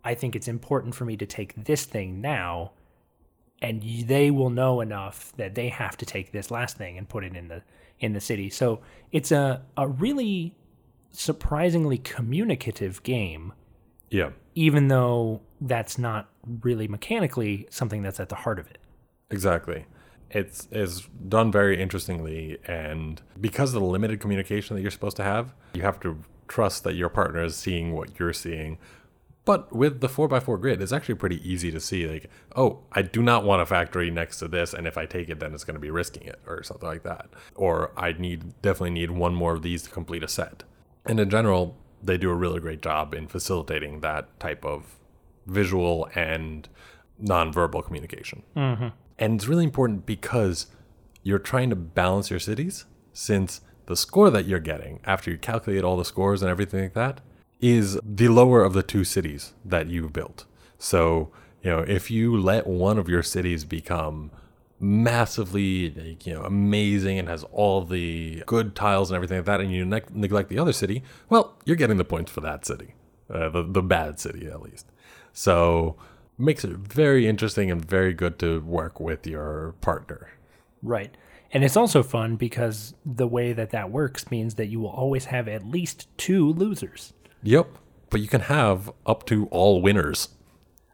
I 0.04 0.14
think 0.14 0.36
it's 0.36 0.48
important 0.48 0.94
for 0.94 1.06
me 1.06 1.16
to 1.16 1.24
take 1.24 1.64
this 1.64 1.86
thing 1.86 2.20
now. 2.20 2.72
And 3.62 3.82
they 3.82 4.30
will 4.30 4.50
know 4.50 4.82
enough 4.82 5.32
that 5.36 5.54
they 5.54 5.70
have 5.70 5.96
to 5.96 6.04
take 6.04 6.32
this 6.32 6.50
last 6.50 6.76
thing 6.76 6.98
and 6.98 7.08
put 7.08 7.24
it 7.24 7.34
in 7.34 7.48
the 7.48 7.62
in 8.00 8.12
the 8.12 8.20
city. 8.20 8.50
So 8.50 8.80
it's 9.12 9.32
a, 9.32 9.62
a 9.76 9.88
really 9.88 10.54
surprisingly 11.10 11.96
communicative 11.96 13.02
game, 13.02 13.54
Yeah. 14.10 14.30
even 14.54 14.88
though 14.88 15.40
that's 15.60 15.98
not 15.98 16.28
really 16.62 16.86
mechanically 16.86 17.66
something 17.70 18.02
that's 18.02 18.20
at 18.20 18.28
the 18.28 18.36
heart 18.36 18.58
of 18.58 18.66
it. 18.70 18.78
Exactly. 19.30 19.86
It's 20.30 20.68
it's 20.70 21.08
done 21.28 21.50
very 21.52 21.80
interestingly, 21.80 22.58
and 22.66 23.20
because 23.40 23.74
of 23.74 23.80
the 23.80 23.86
limited 23.86 24.20
communication 24.20 24.74
that 24.76 24.82
you're 24.82 24.90
supposed 24.90 25.16
to 25.16 25.22
have, 25.22 25.54
you 25.74 25.82
have 25.82 26.00
to 26.00 26.18
trust 26.48 26.84
that 26.84 26.94
your 26.94 27.08
partner 27.08 27.42
is 27.44 27.56
seeing 27.56 27.92
what 27.92 28.18
you're 28.18 28.32
seeing. 28.32 28.78
But 29.44 29.74
with 29.76 30.00
the 30.00 30.08
4x4 30.08 30.58
grid, 30.60 30.80
it's 30.80 30.92
actually 30.92 31.16
pretty 31.16 31.46
easy 31.48 31.70
to 31.70 31.78
see, 31.78 32.06
like, 32.08 32.30
oh, 32.56 32.80
I 32.92 33.02
do 33.02 33.22
not 33.22 33.44
want 33.44 33.60
a 33.60 33.66
factory 33.66 34.10
next 34.10 34.38
to 34.38 34.48
this, 34.48 34.72
and 34.72 34.86
if 34.86 34.96
I 34.96 35.04
take 35.04 35.28
it, 35.28 35.38
then 35.38 35.52
it's 35.52 35.64
going 35.64 35.74
to 35.74 35.80
be 35.80 35.90
risking 35.90 36.22
it, 36.26 36.40
or 36.46 36.62
something 36.62 36.88
like 36.88 37.02
that. 37.02 37.28
Or 37.54 37.92
I 37.96 38.12
need 38.12 38.60
definitely 38.62 38.92
need 38.92 39.10
one 39.10 39.34
more 39.34 39.52
of 39.54 39.62
these 39.62 39.82
to 39.82 39.90
complete 39.90 40.22
a 40.24 40.28
set. 40.28 40.64
And 41.04 41.20
in 41.20 41.28
general, 41.28 41.76
they 42.04 42.18
do 42.18 42.30
a 42.30 42.34
really 42.34 42.60
great 42.60 42.82
job 42.82 43.14
in 43.14 43.26
facilitating 43.26 44.00
that 44.00 44.38
type 44.38 44.64
of 44.64 44.98
visual 45.46 46.08
and 46.14 46.68
nonverbal 47.22 47.84
communication. 47.84 48.42
Mm-hmm. 48.56 48.88
And 49.18 49.34
it's 49.34 49.46
really 49.46 49.64
important 49.64 50.06
because 50.06 50.66
you're 51.22 51.38
trying 51.38 51.70
to 51.70 51.76
balance 51.76 52.30
your 52.30 52.40
cities 52.40 52.84
since 53.12 53.60
the 53.86 53.96
score 53.96 54.30
that 54.30 54.46
you're 54.46 54.60
getting 54.60 55.00
after 55.04 55.30
you 55.30 55.38
calculate 55.38 55.84
all 55.84 55.96
the 55.96 56.04
scores 56.04 56.42
and 56.42 56.50
everything 56.50 56.82
like 56.82 56.94
that 56.94 57.20
is 57.60 57.98
the 58.04 58.28
lower 58.28 58.62
of 58.62 58.72
the 58.72 58.82
two 58.82 59.04
cities 59.04 59.54
that 59.64 59.86
you 59.88 60.08
built. 60.08 60.44
So, 60.78 61.30
you 61.62 61.70
know, 61.70 61.80
if 61.80 62.10
you 62.10 62.36
let 62.36 62.66
one 62.66 62.98
of 62.98 63.08
your 63.08 63.22
cities 63.22 63.64
become 63.64 64.30
massively 64.80 65.90
like, 65.90 66.26
you 66.26 66.34
know 66.34 66.42
amazing 66.42 67.18
and 67.18 67.28
has 67.28 67.44
all 67.44 67.82
the 67.82 68.42
good 68.46 68.74
tiles 68.74 69.10
and 69.10 69.16
everything 69.16 69.38
like 69.38 69.46
that 69.46 69.60
and 69.60 69.72
you 69.72 69.84
ne- 69.84 70.02
neglect 70.12 70.48
the 70.48 70.58
other 70.58 70.72
city 70.72 71.02
well 71.30 71.56
you're 71.64 71.76
getting 71.76 71.96
the 71.96 72.04
points 72.04 72.30
for 72.30 72.40
that 72.40 72.66
city 72.66 72.94
uh, 73.30 73.48
the, 73.48 73.62
the 73.62 73.82
bad 73.82 74.18
city 74.18 74.46
at 74.46 74.60
least 74.60 74.86
so 75.32 75.96
makes 76.38 76.64
it 76.64 76.70
very 76.70 77.26
interesting 77.26 77.70
and 77.70 77.84
very 77.84 78.12
good 78.12 78.38
to 78.40 78.60
work 78.60 79.00
with 79.00 79.26
your 79.26 79.74
partner. 79.80 80.30
Right. 80.82 81.16
And 81.52 81.62
it's 81.62 81.76
also 81.76 82.02
fun 82.02 82.36
because 82.36 82.94
the 83.06 83.28
way 83.28 83.52
that 83.52 83.70
that 83.70 83.90
works 83.90 84.30
means 84.30 84.56
that 84.56 84.66
you 84.66 84.80
will 84.80 84.90
always 84.90 85.26
have 85.26 85.46
at 85.46 85.66
least 85.66 86.08
two 86.18 86.52
losers. 86.52 87.12
Yep. 87.42 87.68
But 88.10 88.20
you 88.20 88.28
can 88.28 88.42
have 88.42 88.90
up 89.06 89.24
to 89.26 89.46
all 89.46 89.80
winners. 89.80 90.28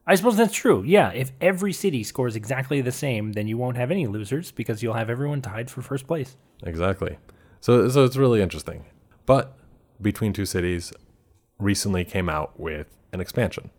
I 0.06 0.14
suppose 0.14 0.36
that's 0.36 0.54
true. 0.54 0.82
Yeah, 0.82 1.10
if 1.12 1.32
every 1.40 1.72
city 1.72 2.02
scores 2.02 2.36
exactly 2.36 2.80
the 2.80 2.92
same, 2.92 3.32
then 3.32 3.46
you 3.46 3.56
won't 3.56 3.76
have 3.76 3.90
any 3.90 4.06
losers 4.06 4.50
because 4.50 4.82
you'll 4.82 4.94
have 4.94 5.10
everyone 5.10 5.42
tied 5.42 5.70
for 5.70 5.82
first 5.82 6.06
place. 6.06 6.36
Exactly. 6.64 7.18
So 7.60 7.88
so 7.88 8.04
it's 8.04 8.16
really 8.16 8.42
interesting. 8.42 8.84
But 9.26 9.56
Between 10.00 10.32
Two 10.32 10.46
Cities 10.46 10.92
recently 11.58 12.04
came 12.04 12.28
out 12.28 12.58
with 12.58 12.86
an 13.12 13.20
expansion, 13.20 13.70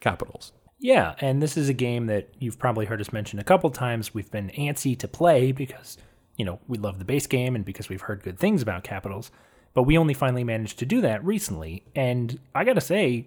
Capitals. 0.00 0.52
Yeah, 0.80 1.14
and 1.20 1.42
this 1.42 1.56
is 1.56 1.68
a 1.68 1.74
game 1.74 2.06
that 2.06 2.28
you've 2.38 2.58
probably 2.58 2.86
heard 2.86 3.00
us 3.00 3.12
mention 3.12 3.38
a 3.38 3.44
couple 3.44 3.70
times. 3.70 4.14
We've 4.14 4.30
been 4.30 4.50
antsy 4.50 4.96
to 4.98 5.08
play 5.08 5.50
because, 5.50 5.98
you 6.36 6.44
know, 6.44 6.60
we 6.68 6.78
love 6.78 6.98
the 7.00 7.04
base 7.04 7.26
game 7.26 7.56
and 7.56 7.64
because 7.64 7.88
we've 7.88 8.02
heard 8.02 8.22
good 8.22 8.38
things 8.38 8.62
about 8.62 8.84
Capitals. 8.84 9.30
But 9.74 9.82
we 9.84 9.98
only 9.98 10.14
finally 10.14 10.44
managed 10.44 10.78
to 10.78 10.86
do 10.86 11.00
that 11.00 11.24
recently. 11.24 11.84
And 11.96 12.38
I 12.54 12.64
gotta 12.64 12.80
say, 12.80 13.26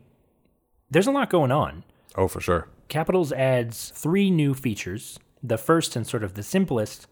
there's 0.89 1.08
a 1.08 1.12
lot 1.12 1.29
going 1.29 1.51
on. 1.51 1.84
Oh, 2.15 2.27
for 2.27 2.41
sure. 2.41 2.68
Capitals 2.88 3.32
adds 3.32 3.91
three 3.96 4.30
new 4.30 4.53
features. 4.53 5.20
The 5.41 5.58
first 5.58 5.96
and 5.96 6.06
sort 6.06 6.24
of 6.24 6.34
the 6.34 6.44
simplest 6.44 7.08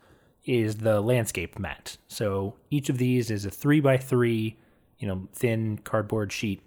is 0.46 0.78
the 0.78 1.02
landscape 1.02 1.58
mat. 1.58 1.98
So 2.08 2.56
each 2.70 2.90
of 2.90 2.98
these 2.98 3.32
is 3.32 3.46
a 3.46 3.50
three 3.50 3.80
by 3.80 3.98
three, 3.98 4.58
you 4.98 5.08
know, 5.08 5.28
thin 5.34 5.80
cardboard 5.80 6.32
sheet 6.32 6.62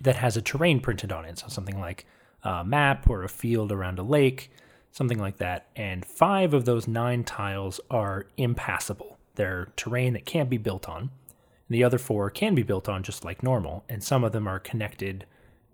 that 0.00 0.16
has 0.16 0.36
a 0.36 0.42
terrain 0.42 0.80
printed 0.80 1.12
on 1.12 1.24
it. 1.24 1.38
So 1.38 1.48
something 1.48 1.78
like 1.78 2.06
a 2.42 2.64
map 2.64 3.08
or 3.08 3.22
a 3.22 3.28
field 3.28 3.72
around 3.72 3.98
a 3.98 4.02
lake, 4.02 4.50
something 4.90 5.18
like 5.18 5.38
that. 5.38 5.66
And 5.76 6.04
five 6.04 6.54
of 6.54 6.64
those 6.64 6.88
nine 6.88 7.24
tiles 7.24 7.80
are 7.90 8.26
impassable. 8.36 9.18
They're 9.34 9.68
terrain 9.76 10.12
that 10.12 10.26
can't 10.26 10.50
be 10.50 10.58
built 10.58 10.88
on. 10.88 11.10
The 11.68 11.84
other 11.84 11.98
four 11.98 12.28
can 12.30 12.54
be 12.54 12.62
built 12.62 12.88
on 12.88 13.02
just 13.02 13.24
like 13.24 13.42
normal, 13.42 13.84
and 13.88 14.04
some 14.04 14.24
of 14.24 14.32
them 14.32 14.46
are 14.46 14.58
connected 14.58 15.24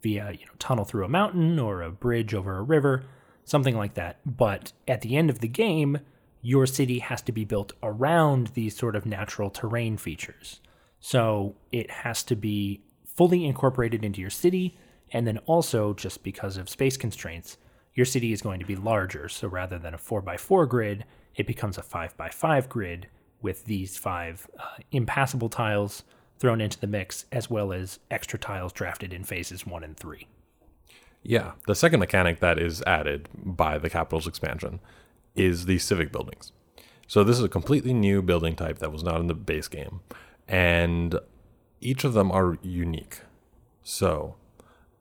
via 0.03 0.33
you 0.33 0.47
know 0.47 0.53
tunnel 0.59 0.85
through 0.85 1.05
a 1.05 1.09
mountain 1.09 1.59
or 1.59 1.83
a 1.83 1.91
bridge 1.91 2.35
over 2.35 2.57
a 2.57 2.63
river, 2.63 3.05
something 3.45 3.77
like 3.77 3.95
that. 3.95 4.21
But 4.25 4.73
at 4.87 5.03
the 5.03 5.17
end 5.17 5.31
of 5.31 5.41
the 5.41 5.49
game, 5.49 5.99
your 6.43 6.67
city 6.67 7.01
has 7.01 7.23
to 7.23 7.33
be 7.33 7.45
built 7.45 7.73
around 7.83 8.49
these 8.49 8.77
sort 8.77 8.97
of 8.97 9.07
natural 9.07 9.51
terrain 9.51 9.97
features. 9.97 10.61
So 11.01 11.57
it 11.73 11.91
has 11.91 12.23
to 12.25 12.37
be 12.37 12.83
fully 13.05 13.45
incorporated 13.45 14.05
into 14.05 14.21
your 14.21 14.31
city, 14.31 14.79
and 15.11 15.27
then 15.27 15.39
also 15.39 15.95
just 15.95 16.23
because 16.23 16.57
of 16.57 16.69
space 16.69 16.97
constraints, 16.97 17.57
your 17.95 18.07
city 18.07 18.33
is 18.33 18.43
going 18.43 18.61
to 18.61 18.67
be 18.67 18.77
larger. 18.77 19.29
So 19.29 19.49
rather 19.49 19.79
than 19.79 19.95
a 19.95 19.99
4x4 19.99 20.69
grid, 20.69 21.05
it 21.35 21.47
becomes 21.47 21.79
a 21.79 21.83
5x5 21.83 22.69
grid 22.69 23.09
with 23.41 23.65
these 23.65 23.97
five 23.97 24.49
uh, 24.59 24.63
impassable 24.93 25.49
tiles 25.49 26.03
thrown 26.39 26.61
into 26.61 26.79
the 26.79 26.87
mix, 26.87 27.25
as 27.33 27.51
well 27.51 27.73
as 27.73 27.99
extra 28.11 28.39
tiles 28.39 28.73
drafted 28.73 29.13
in 29.13 29.25
phases 29.25 29.67
one 29.67 29.85
and 29.85 29.97
three. 29.97 30.27
Yeah. 31.23 31.53
The 31.67 31.75
second 31.75 32.01
mechanic 32.01 32.41
that 32.41 32.59
is 32.59 32.83
added 32.83 33.29
by 33.35 33.79
the 33.79 33.91
Capitals 33.91 34.27
expansion 34.27 34.81
is 35.35 35.67
the 35.67 35.79
civic 35.79 36.13
buildings. 36.13 36.53
So 37.07 37.25
this 37.25 37.39
is 37.39 37.45
a 37.45 37.49
completely 37.49 37.95
new 37.95 38.23
building 38.23 38.55
type 38.55 38.79
that 38.79 38.93
was 38.93 39.03
not 39.03 39.21
in 39.21 39.29
the 39.29 39.35
base 39.35 39.67
game, 39.67 40.01
and 40.47 41.19
each 41.81 42.05
of 42.05 42.13
them 42.13 42.31
are 42.31 42.59
unique. 42.63 43.21
So 43.83 44.37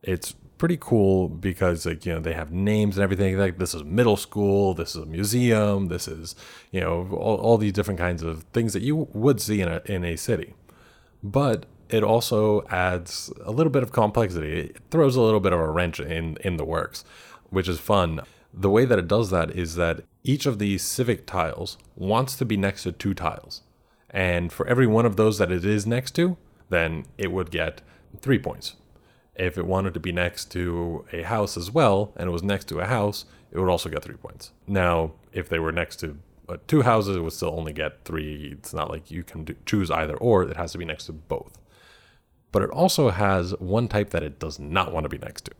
it's 0.02 0.34
pretty 0.56 0.78
cool 0.80 1.28
because 1.28 1.86
like 1.86 2.04
you 2.04 2.12
know 2.12 2.20
they 2.20 2.32
have 2.32 2.50
names 2.50 2.96
and 2.96 3.04
everything 3.04 3.38
like 3.38 3.58
this 3.58 3.74
is 3.74 3.84
middle 3.84 4.16
school 4.16 4.74
this 4.74 4.96
is 4.96 5.02
a 5.02 5.06
museum 5.06 5.86
this 5.86 6.08
is 6.08 6.34
you 6.72 6.80
know 6.80 7.08
all, 7.12 7.36
all 7.36 7.58
these 7.58 7.72
different 7.72 7.98
kinds 7.98 8.24
of 8.24 8.42
things 8.52 8.72
that 8.72 8.82
you 8.82 9.08
would 9.12 9.40
see 9.40 9.60
in 9.60 9.68
a, 9.68 9.80
in 9.84 10.04
a 10.04 10.16
city 10.16 10.54
but 11.22 11.66
it 11.88 12.02
also 12.02 12.66
adds 12.68 13.32
a 13.44 13.50
little 13.50 13.72
bit 13.72 13.82
of 13.82 13.92
complexity. 13.92 14.60
It 14.60 14.76
throws 14.90 15.16
a 15.16 15.22
little 15.22 15.40
bit 15.40 15.52
of 15.52 15.60
a 15.60 15.70
wrench 15.70 16.00
in 16.00 16.36
in 16.38 16.56
the 16.56 16.64
works 16.64 17.04
which 17.50 17.68
is 17.68 17.78
fun. 17.78 18.20
The 18.52 18.70
way 18.70 18.84
that 18.84 18.98
it 18.98 19.08
does 19.08 19.30
that 19.30 19.50
is 19.50 19.76
that 19.76 20.02
each 20.22 20.46
of 20.46 20.58
these 20.58 20.82
civic 20.82 21.26
tiles 21.26 21.78
wants 21.96 22.36
to 22.36 22.44
be 22.44 22.56
next 22.56 22.82
to 22.82 22.92
two 22.92 23.14
tiles. 23.14 23.62
And 24.10 24.52
for 24.52 24.66
every 24.66 24.86
one 24.86 25.06
of 25.06 25.16
those 25.16 25.38
that 25.38 25.52
it 25.52 25.64
is 25.64 25.86
next 25.86 26.12
to 26.16 26.36
then 26.68 27.06
it 27.16 27.32
would 27.32 27.50
get 27.50 27.82
three 28.20 28.38
points. 28.38 28.76
If 29.34 29.56
it 29.56 29.66
wanted 29.66 29.94
to 29.94 30.00
be 30.00 30.12
next 30.12 30.50
to 30.52 31.04
a 31.12 31.22
house 31.22 31.56
as 31.56 31.70
well, 31.70 32.12
and 32.16 32.28
it 32.28 32.32
was 32.32 32.42
next 32.42 32.66
to 32.68 32.80
a 32.80 32.86
house, 32.86 33.24
it 33.50 33.58
would 33.58 33.70
also 33.70 33.88
get 33.88 34.02
three 34.02 34.16
points. 34.16 34.52
Now, 34.66 35.12
if 35.32 35.48
they 35.48 35.58
were 35.58 35.72
next 35.72 35.96
to 36.00 36.18
uh, 36.48 36.56
two 36.66 36.82
houses, 36.82 37.18
would 37.18 37.32
still 37.32 37.54
only 37.56 37.72
get 37.72 38.04
three. 38.04 38.56
It's 38.58 38.72
not 38.72 38.90
like 38.90 39.10
you 39.10 39.22
can 39.22 39.44
do, 39.44 39.56
choose 39.66 39.90
either 39.90 40.16
or, 40.16 40.42
it 40.44 40.56
has 40.56 40.72
to 40.72 40.78
be 40.78 40.84
next 40.84 41.06
to 41.06 41.12
both. 41.12 41.58
But 42.52 42.62
it 42.62 42.70
also 42.70 43.10
has 43.10 43.52
one 43.58 43.88
type 43.88 44.10
that 44.10 44.22
it 44.22 44.38
does 44.38 44.58
not 44.58 44.92
want 44.92 45.04
to 45.04 45.08
be 45.08 45.18
next 45.18 45.44
to. 45.46 45.52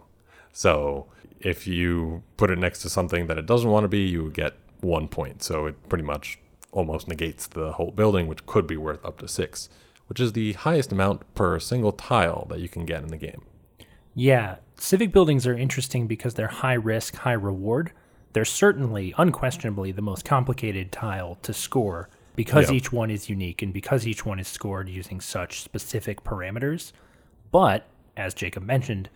So 0.53 1.07
if 1.41 1.67
you 1.67 2.23
put 2.37 2.51
it 2.51 2.59
next 2.59 2.81
to 2.83 2.89
something 2.89 3.27
that 3.27 3.39
it 3.39 3.47
doesn't 3.47 3.71
want 3.71 3.85
to 3.85 3.89
be, 3.89 4.01
you 4.01 4.31
get 4.31 4.55
one 4.81 5.09
point. 5.09 5.43
So 5.43 5.67
it 5.67 5.89
pretty 5.89 6.05
much 6.05 6.39
almost 6.73 7.09
negates 7.09 7.47
the 7.47 7.73
whole 7.73 7.91
building, 7.91 8.27
which 8.27 8.47
could 8.47 8.67
be 8.67 8.77
worth 8.77 9.05
up 9.05 9.19
to 9.19 9.29
six, 9.29 9.69
which 10.07 10.21
is 10.21 10.33
the 10.33 10.55
highest 10.55 10.93
amount 10.93 11.23
per 11.35 11.59
single 11.59 11.93
tile 11.93 12.47
that 12.51 12.61
you 12.61 12.69
can 12.69 12.87
get 12.87 13.03
in 13.03 13.09
the 13.09 13.17
game. 13.17 13.43
Yeah, 14.15 14.57
civic 14.77 15.13
buildings 15.13 15.47
are 15.47 15.57
interesting 15.57 16.07
because 16.07 16.35
they're 16.35 16.49
high 16.49 16.75
risk, 16.75 17.17
high 17.17 17.33
reward. 17.33 17.93
They're 18.33 18.45
certainly, 18.45 19.15
unquestionably, 19.17 19.93
the 19.93 20.03
most 20.03 20.25
complicated 20.25 20.93
tile 20.93 21.37
to 21.43 21.53
score 21.53 22.09
because 22.37 22.71
Yeah. 22.71 22.77
each 22.77 22.93
one 22.93 23.11
is 23.11 23.29
unique 23.29 23.63
and 23.63 23.73
because 23.73 24.07
each 24.07 24.25
one 24.25 24.39
is 24.39 24.47
scored 24.47 24.89
using 24.89 25.21
such 25.21 25.61
specific 25.63 26.23
parameters. 26.23 26.93
But, 27.51 27.87
as 28.17 28.35
Jacob 28.35 28.63
mentioned, 28.63 29.11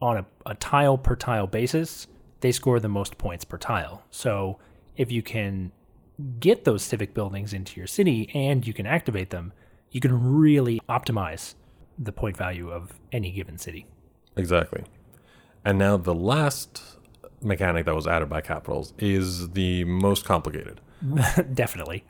on 0.00 0.18
a, 0.18 0.26
a 0.44 0.54
tile 0.56 0.98
per 0.98 1.16
tile 1.16 1.46
basis, 1.46 2.08
they 2.40 2.52
score 2.52 2.80
the 2.80 2.88
most 2.88 3.16
points 3.18 3.44
per 3.44 3.56
tile. 3.56 4.02
So 4.10 4.58
if 4.96 5.12
you 5.12 5.22
can 5.22 5.72
get 6.40 6.64
those 6.64 6.82
civic 6.82 7.14
buildings 7.14 7.52
into 7.52 7.78
your 7.80 7.86
city 7.86 8.30
and 8.34 8.66
you 8.66 8.74
can 8.74 8.86
activate 8.86 9.30
them, 9.30 9.52
you 9.90 10.00
can 10.00 10.12
really 10.34 10.80
optimize 10.88 11.54
the 11.98 12.12
point 12.12 12.36
value 12.36 12.70
of 12.70 12.98
any 13.12 13.30
given 13.30 13.58
city. 13.58 13.86
Exactly. 14.36 14.82
And 15.64 15.78
now 15.78 15.96
the 15.96 16.14
last 16.14 16.98
mechanic 17.42 17.86
that 17.86 17.94
was 17.94 18.06
added 18.06 18.28
by 18.28 18.40
Capitals 18.40 18.92
is 18.98 19.50
the 19.50 19.84
most 19.84 20.24
complicated. 20.24 20.80
Definitely. 21.54 22.04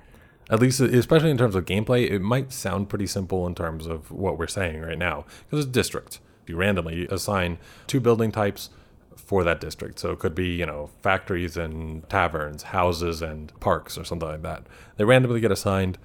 At 0.51 0.61
least, 0.61 0.81
especially 0.81 1.31
in 1.31 1.39
terms 1.39 1.55
of 1.55 1.65
gameplay, 1.65 2.11
it 2.11 2.21
might 2.21 2.53
sound 2.53 2.89
pretty 2.89 3.07
simple 3.07 3.47
in 3.47 3.55
terms 3.55 3.87
of 3.87 4.11
what 4.11 4.39
we're 4.39 4.47
saying 4.47 4.81
right 4.83 4.99
now, 4.99 5.25
because 5.49 5.65
it's 5.65 5.73
district. 5.73 6.21
You 6.47 6.57
randomly 6.57 7.07
assign 7.11 7.59
two 7.87 8.01
building 8.01 8.33
types 8.33 8.71
for 9.17 9.45
that 9.45 9.61
district. 9.61 9.99
So 9.99 10.11
it 10.11 10.19
could 10.19 10.35
be, 10.35 10.49
you 10.49 10.67
know, 10.67 10.91
factories 11.01 11.57
and 11.57 12.09
taverns, 12.11 12.65
houses 12.65 13.23
and 13.23 13.59
parks, 13.61 13.97
or 13.97 14.05
something 14.05 14.29
like 14.29 14.43
that. 14.43 14.67
They 14.97 15.05
randomly 15.05 15.41
get 15.41 15.53
assigned. 15.53 15.99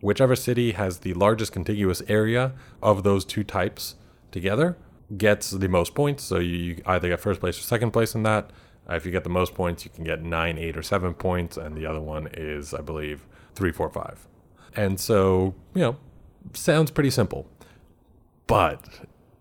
whichever 0.00 0.34
city 0.34 0.72
has 0.72 0.98
the 0.98 1.14
largest 1.14 1.52
contiguous 1.52 2.02
area 2.08 2.52
of 2.82 3.04
those 3.04 3.24
two 3.24 3.44
types 3.44 3.94
together 4.32 4.76
gets 5.16 5.50
the 5.50 5.68
most 5.68 5.94
points. 5.94 6.24
So 6.24 6.38
you 6.38 6.82
either 6.86 7.08
get 7.08 7.20
first 7.20 7.40
place 7.40 7.58
or 7.58 7.62
second 7.62 7.92
place 7.92 8.14
in 8.14 8.22
that. 8.24 8.50
Uh, 8.92 8.96
if 8.96 9.06
you 9.06 9.12
get 9.12 9.24
the 9.24 9.30
most 9.30 9.54
points, 9.54 9.84
you 9.84 9.90
can 9.90 10.04
get 10.04 10.22
nine, 10.22 10.58
eight, 10.58 10.76
or 10.76 10.82
seven 10.82 11.14
points, 11.14 11.56
and 11.56 11.76
the 11.76 11.86
other 11.86 12.00
one 12.00 12.28
is, 12.34 12.74
I 12.74 12.82
believe, 12.82 13.26
three, 13.54 13.72
four, 13.72 13.88
five. 13.88 14.26
And 14.76 15.00
so, 15.00 15.54
you 15.74 15.80
know, 15.80 15.96
sounds 16.52 16.90
pretty 16.90 17.10
simple. 17.10 17.48
But 18.46 18.86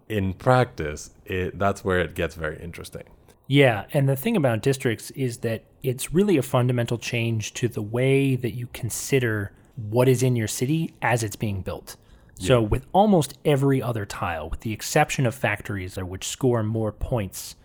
in 0.08 0.34
practice, 0.34 1.12
it, 1.26 1.60
that's 1.60 1.84
where 1.84 2.00
it 2.00 2.16
gets 2.16 2.36
very 2.36 2.62
interesting. 2.62 3.04
Yeah, 3.48 3.86
and 3.92 4.08
the 4.08 4.16
thing 4.16 4.38
about 4.38 4.62
districts 4.62 5.12
is 5.12 5.40
that 5.40 5.66
it's 5.84 6.14
really 6.14 6.38
a 6.38 6.42
fundamental 6.42 6.98
change 6.98 7.54
to 7.56 7.68
the 7.68 7.82
way 7.82 8.38
that 8.38 8.52
you 8.52 8.68
consider 8.72 9.52
what 9.76 10.08
is 10.08 10.24
in 10.24 10.38
your 10.38 10.48
city 10.48 10.94
as 11.02 11.24
it's 11.24 11.36
being 11.36 11.62
built. 11.62 11.98
So, 12.40 12.60
with 12.60 12.88
almost 12.92 13.38
every 13.46 13.84
other 13.84 14.04
tile, 14.04 14.50
with 14.50 14.62
the 14.62 14.74
exception 14.74 15.28
of 15.28 15.36
factories 15.36 15.96
which 15.98 16.28
score 16.28 16.64
more 16.64 16.92
points 16.92 17.56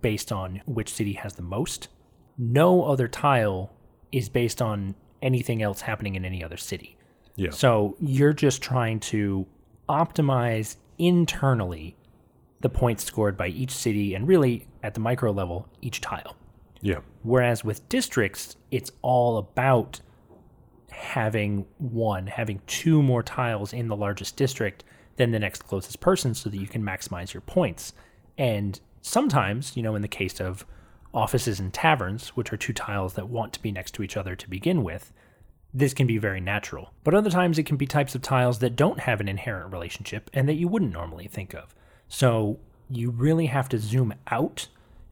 based 0.00 0.32
on 0.32 0.62
which 0.66 0.92
city 0.92 1.14
has 1.14 1.34
the 1.34 1.42
most, 1.42 1.88
no 2.36 2.84
other 2.84 3.08
tile 3.08 3.72
is 4.12 4.28
based 4.28 4.62
on 4.62 4.94
anything 5.22 5.62
else 5.62 5.80
happening 5.80 6.14
in 6.14 6.24
any 6.24 6.42
other 6.42 6.56
city. 6.56 6.96
Yeah. 7.36 7.50
So, 7.50 7.96
you're 8.00 8.32
just 8.32 8.62
trying 8.62 9.00
to 9.00 9.46
optimize 9.88 10.76
internally 10.98 11.96
the 12.60 12.68
points 12.68 13.04
scored 13.04 13.36
by 13.36 13.48
each 13.48 13.70
city 13.70 14.14
and 14.14 14.26
really 14.26 14.66
at 14.82 14.94
the 14.94 15.00
micro 15.00 15.30
level, 15.30 15.68
each 15.80 16.00
tile. 16.00 16.36
Yeah. 16.80 17.00
Whereas 17.22 17.64
with 17.64 17.88
districts, 17.88 18.56
it's 18.70 18.90
all 19.02 19.38
about 19.38 20.00
having 20.90 21.66
one, 21.78 22.26
having 22.26 22.60
two 22.66 23.02
more 23.02 23.22
tiles 23.22 23.72
in 23.72 23.88
the 23.88 23.96
largest 23.96 24.36
district 24.36 24.84
than 25.16 25.30
the 25.30 25.38
next 25.38 25.62
closest 25.62 26.00
person 26.00 26.34
so 26.34 26.48
that 26.48 26.58
you 26.58 26.66
can 26.66 26.82
maximize 26.82 27.32
your 27.32 27.40
points. 27.42 27.92
And 28.36 28.80
sometimes, 29.02 29.76
you 29.76 29.82
know, 29.82 29.94
in 29.94 30.02
the 30.02 30.08
case 30.08 30.40
of 30.40 30.64
offices 31.14 31.58
and 31.58 31.72
taverns, 31.72 32.28
which 32.30 32.52
are 32.52 32.56
two 32.56 32.72
tiles 32.72 33.14
that 33.14 33.28
want 33.28 33.52
to 33.54 33.62
be 33.62 33.72
next 33.72 33.92
to 33.94 34.02
each 34.02 34.16
other 34.16 34.36
to 34.36 34.50
begin 34.50 34.84
with, 34.84 35.12
this 35.72 35.94
can 35.94 36.06
be 36.06 36.18
very 36.18 36.40
natural. 36.40 36.92
But 37.04 37.14
other 37.14 37.30
times 37.30 37.58
it 37.58 37.64
can 37.64 37.76
be 37.76 37.86
types 37.86 38.14
of 38.14 38.22
tiles 38.22 38.58
that 38.60 38.76
don't 38.76 39.00
have 39.00 39.20
an 39.20 39.28
inherent 39.28 39.72
relationship 39.72 40.30
and 40.32 40.48
that 40.48 40.54
you 40.54 40.68
wouldn't 40.68 40.92
normally 40.92 41.26
think 41.28 41.54
of. 41.54 41.74
So 42.08 42.58
you 42.90 43.10
really 43.10 43.46
have 43.46 43.68
to 43.70 43.78
zoom 43.78 44.14
out 44.30 44.68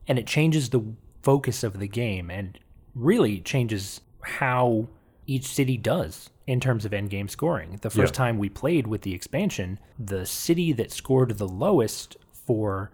and 0.07 0.17
it 0.17 0.25
changes 0.27 0.69
the 0.69 0.81
focus 1.21 1.63
of 1.63 1.79
the 1.79 1.87
game 1.87 2.31
and 2.31 2.57
really 2.95 3.39
changes 3.39 4.01
how 4.21 4.87
each 5.27 5.45
city 5.47 5.77
does 5.77 6.29
in 6.47 6.59
terms 6.59 6.85
of 6.85 6.91
endgame 6.91 7.29
scoring. 7.29 7.77
The 7.81 7.89
first 7.89 8.13
Yeah. 8.13 8.17
time 8.25 8.37
we 8.37 8.49
played 8.49 8.87
with 8.87 9.01
the 9.01 9.13
expansion, 9.13 9.77
the 9.99 10.25
city 10.25 10.71
that 10.73 10.91
scored 10.91 11.37
the 11.37 11.47
lowest 11.47 12.15
for 12.31 12.91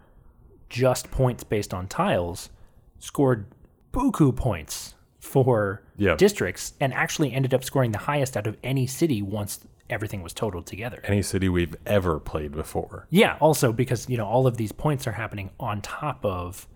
just 0.68 1.10
points 1.10 1.44
based 1.44 1.72
on 1.74 1.86
tiles 1.86 2.50
scored 2.98 3.46
buku 3.92 4.34
points 4.34 4.94
for 5.20 5.82
Yeah. 5.96 6.14
districts 6.16 6.74
and 6.80 6.92
actually 6.94 7.32
ended 7.32 7.54
up 7.54 7.62
scoring 7.64 7.92
the 7.92 7.98
highest 7.98 8.36
out 8.36 8.46
of 8.46 8.56
any 8.64 8.86
city 8.86 9.22
once 9.22 9.66
everything 9.90 10.22
was 10.22 10.32
totaled 10.32 10.66
together. 10.66 11.00
Any 11.04 11.22
city 11.22 11.48
we've 11.48 11.76
ever 11.86 12.18
played 12.18 12.52
before. 12.52 13.06
Yeah, 13.10 13.36
also 13.40 13.72
because, 13.72 14.08
you 14.08 14.16
know, 14.16 14.26
all 14.26 14.46
of 14.46 14.56
these 14.56 14.72
points 14.72 15.06
are 15.06 15.12
happening 15.12 15.50
on 15.60 15.82
top 15.82 16.24
of 16.24 16.66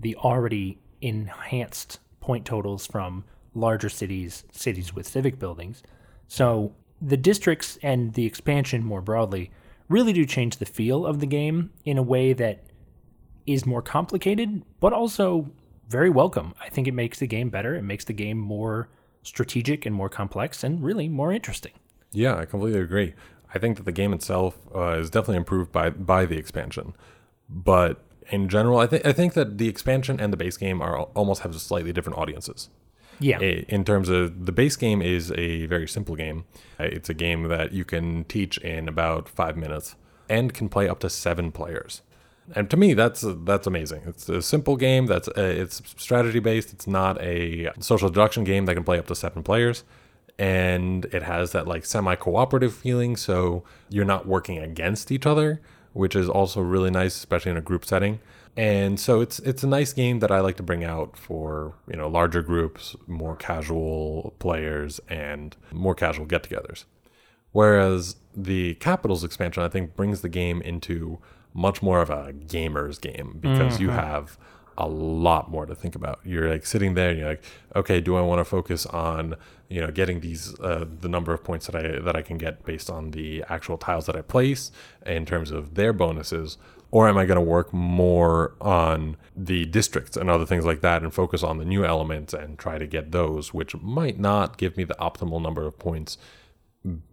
the 0.00 0.14
already 0.16 0.78
enhanced 1.00 1.98
point 2.20 2.44
totals 2.44 2.86
from 2.86 3.24
larger 3.54 3.88
cities, 3.88 4.44
cities 4.52 4.94
with 4.94 5.06
civic 5.06 5.38
buildings. 5.38 5.82
So 6.28 6.72
the 7.00 7.16
districts 7.16 7.78
and 7.82 8.14
the 8.14 8.24
expansion 8.24 8.84
more 8.84 9.02
broadly 9.02 9.50
really 9.88 10.12
do 10.12 10.24
change 10.24 10.56
the 10.56 10.64
feel 10.64 11.04
of 11.04 11.18
the 11.20 11.26
game 11.26 11.70
in 11.84 11.98
a 11.98 12.02
way 12.02 12.32
that 12.32 12.64
is 13.46 13.66
more 13.66 13.82
complicated, 13.82 14.62
but 14.80 14.92
also 14.92 15.50
very 15.88 16.10
welcome. 16.10 16.54
I 16.60 16.68
think 16.68 16.86
it 16.88 16.94
makes 16.94 17.18
the 17.18 17.26
game 17.26 17.50
better. 17.50 17.74
It 17.74 17.82
makes 17.82 18.04
the 18.04 18.12
game 18.12 18.38
more 18.38 18.88
strategic 19.22 19.86
and 19.86 19.94
more 19.94 20.08
complex 20.08 20.64
and 20.64 20.82
really 20.82 21.08
more 21.08 21.32
interesting. 21.32 21.72
Yeah, 22.12 22.36
I 22.36 22.44
completely 22.44 22.80
agree. 22.80 23.14
I 23.54 23.58
think 23.58 23.76
that 23.76 23.84
the 23.84 23.92
game 23.92 24.12
itself 24.12 24.58
uh, 24.74 24.98
is 24.98 25.10
definitely 25.10 25.36
improved 25.36 25.72
by 25.72 25.90
by 25.90 26.24
the 26.26 26.38
expansion, 26.38 26.94
but 27.48 28.02
in 28.30 28.48
general, 28.48 28.78
I 28.78 28.86
think 28.86 29.04
I 29.06 29.12
think 29.12 29.34
that 29.34 29.58
the 29.58 29.68
expansion 29.68 30.18
and 30.20 30.32
the 30.32 30.36
base 30.36 30.56
game 30.56 30.80
are 30.80 31.02
almost 31.14 31.42
have 31.42 31.54
slightly 31.60 31.92
different 31.92 32.18
audiences. 32.18 32.70
Yeah. 33.20 33.38
In 33.40 33.84
terms 33.84 34.08
of 34.08 34.46
the 34.46 34.52
base 34.52 34.74
game 34.74 35.00
is 35.00 35.30
a 35.32 35.66
very 35.66 35.86
simple 35.86 36.16
game. 36.16 36.44
Uh, 36.80 36.84
It's 36.84 37.08
a 37.08 37.14
game 37.14 37.44
that 37.44 37.72
you 37.72 37.84
can 37.84 38.24
teach 38.24 38.58
in 38.58 38.88
about 38.88 39.28
five 39.28 39.56
minutes 39.56 39.94
and 40.28 40.52
can 40.52 40.68
play 40.68 40.88
up 40.88 40.98
to 41.00 41.10
seven 41.10 41.52
players. 41.52 42.02
And 42.54 42.68
to 42.70 42.76
me, 42.76 42.94
that's 42.94 43.24
that's 43.44 43.66
amazing. 43.66 44.02
It's 44.06 44.28
a 44.28 44.42
simple 44.42 44.76
game. 44.76 45.06
That's 45.06 45.28
uh, 45.28 45.32
it's 45.36 45.82
strategy 45.96 46.40
based. 46.40 46.72
It's 46.72 46.86
not 46.86 47.20
a 47.20 47.70
social 47.80 48.08
deduction 48.08 48.44
game 48.44 48.66
that 48.66 48.74
can 48.74 48.84
play 48.84 48.98
up 48.98 49.06
to 49.06 49.14
seven 49.14 49.42
players, 49.42 49.84
and 50.38 51.04
it 51.06 51.22
has 51.22 51.52
that 51.52 51.68
like 51.68 51.84
semi 51.84 52.14
cooperative 52.16 52.74
feeling. 52.74 53.16
So 53.16 53.62
you're 53.88 54.04
not 54.04 54.26
working 54.26 54.58
against 54.58 55.12
each 55.12 55.24
other, 55.24 55.60
which 55.92 56.16
is 56.16 56.28
also 56.28 56.60
really 56.60 56.90
nice, 56.90 57.16
especially 57.16 57.52
in 57.52 57.56
a 57.56 57.62
group 57.62 57.84
setting. 57.84 58.20
And 58.56 59.00
so 59.00 59.20
it's 59.20 59.38
it's 59.40 59.62
a 59.62 59.66
nice 59.66 59.92
game 59.92 60.18
that 60.18 60.30
I 60.30 60.40
like 60.40 60.56
to 60.56 60.62
bring 60.62 60.84
out 60.84 61.16
for 61.16 61.74
you 61.88 61.96
know 61.96 62.08
larger 62.08 62.42
groups, 62.42 62.96
more 63.06 63.36
casual 63.36 64.34
players, 64.40 65.00
and 65.08 65.56
more 65.72 65.94
casual 65.94 66.26
get-togethers. 66.26 66.84
Whereas 67.52 68.16
the 68.34 68.74
Capitals 68.74 69.24
expansion, 69.24 69.62
I 69.62 69.68
think, 69.68 69.94
brings 69.94 70.22
the 70.22 70.28
game 70.28 70.60
into 70.62 71.18
much 71.54 71.82
more 71.82 72.00
of 72.00 72.10
a 72.10 72.32
gamer's 72.32 72.98
game 72.98 73.38
because 73.40 73.80
you 73.80 73.90
have 73.90 74.38
a 74.78 74.88
lot 74.88 75.50
more 75.50 75.66
to 75.66 75.74
think 75.74 75.94
about. 75.94 76.20
You're 76.24 76.48
like 76.48 76.66
sitting 76.66 76.94
there 76.94 77.10
and 77.10 77.18
you're 77.18 77.28
like, 77.28 77.44
okay, 77.76 78.00
do 78.00 78.16
I 78.16 78.22
want 78.22 78.40
to 78.40 78.44
focus 78.44 78.86
on 78.86 79.36
you 79.68 79.80
know 79.80 79.90
getting 79.90 80.20
these 80.20 80.58
uh, 80.60 80.84
the 81.00 81.08
number 81.08 81.32
of 81.32 81.44
points 81.44 81.66
that 81.66 81.76
I 81.76 82.00
that 82.00 82.16
I 82.16 82.22
can 82.22 82.38
get 82.38 82.64
based 82.64 82.90
on 82.90 83.10
the 83.10 83.44
actual 83.48 83.78
tiles 83.78 84.06
that 84.06 84.16
I 84.16 84.22
place 84.22 84.70
in 85.04 85.26
terms 85.26 85.50
of 85.50 85.74
their 85.74 85.92
bonuses, 85.92 86.58
or 86.90 87.08
am 87.08 87.16
I 87.16 87.26
going 87.26 87.36
to 87.36 87.40
work 87.40 87.72
more 87.72 88.54
on 88.60 89.16
the 89.36 89.64
districts 89.66 90.16
and 90.16 90.30
other 90.30 90.46
things 90.46 90.64
like 90.64 90.80
that 90.80 91.02
and 91.02 91.12
focus 91.12 91.42
on 91.42 91.58
the 91.58 91.64
new 91.64 91.84
elements 91.84 92.32
and 92.34 92.58
try 92.58 92.78
to 92.78 92.86
get 92.86 93.12
those, 93.12 93.54
which 93.54 93.76
might 93.76 94.18
not 94.18 94.58
give 94.58 94.76
me 94.76 94.84
the 94.84 94.94
optimal 94.94 95.40
number 95.40 95.66
of 95.66 95.78
points 95.78 96.18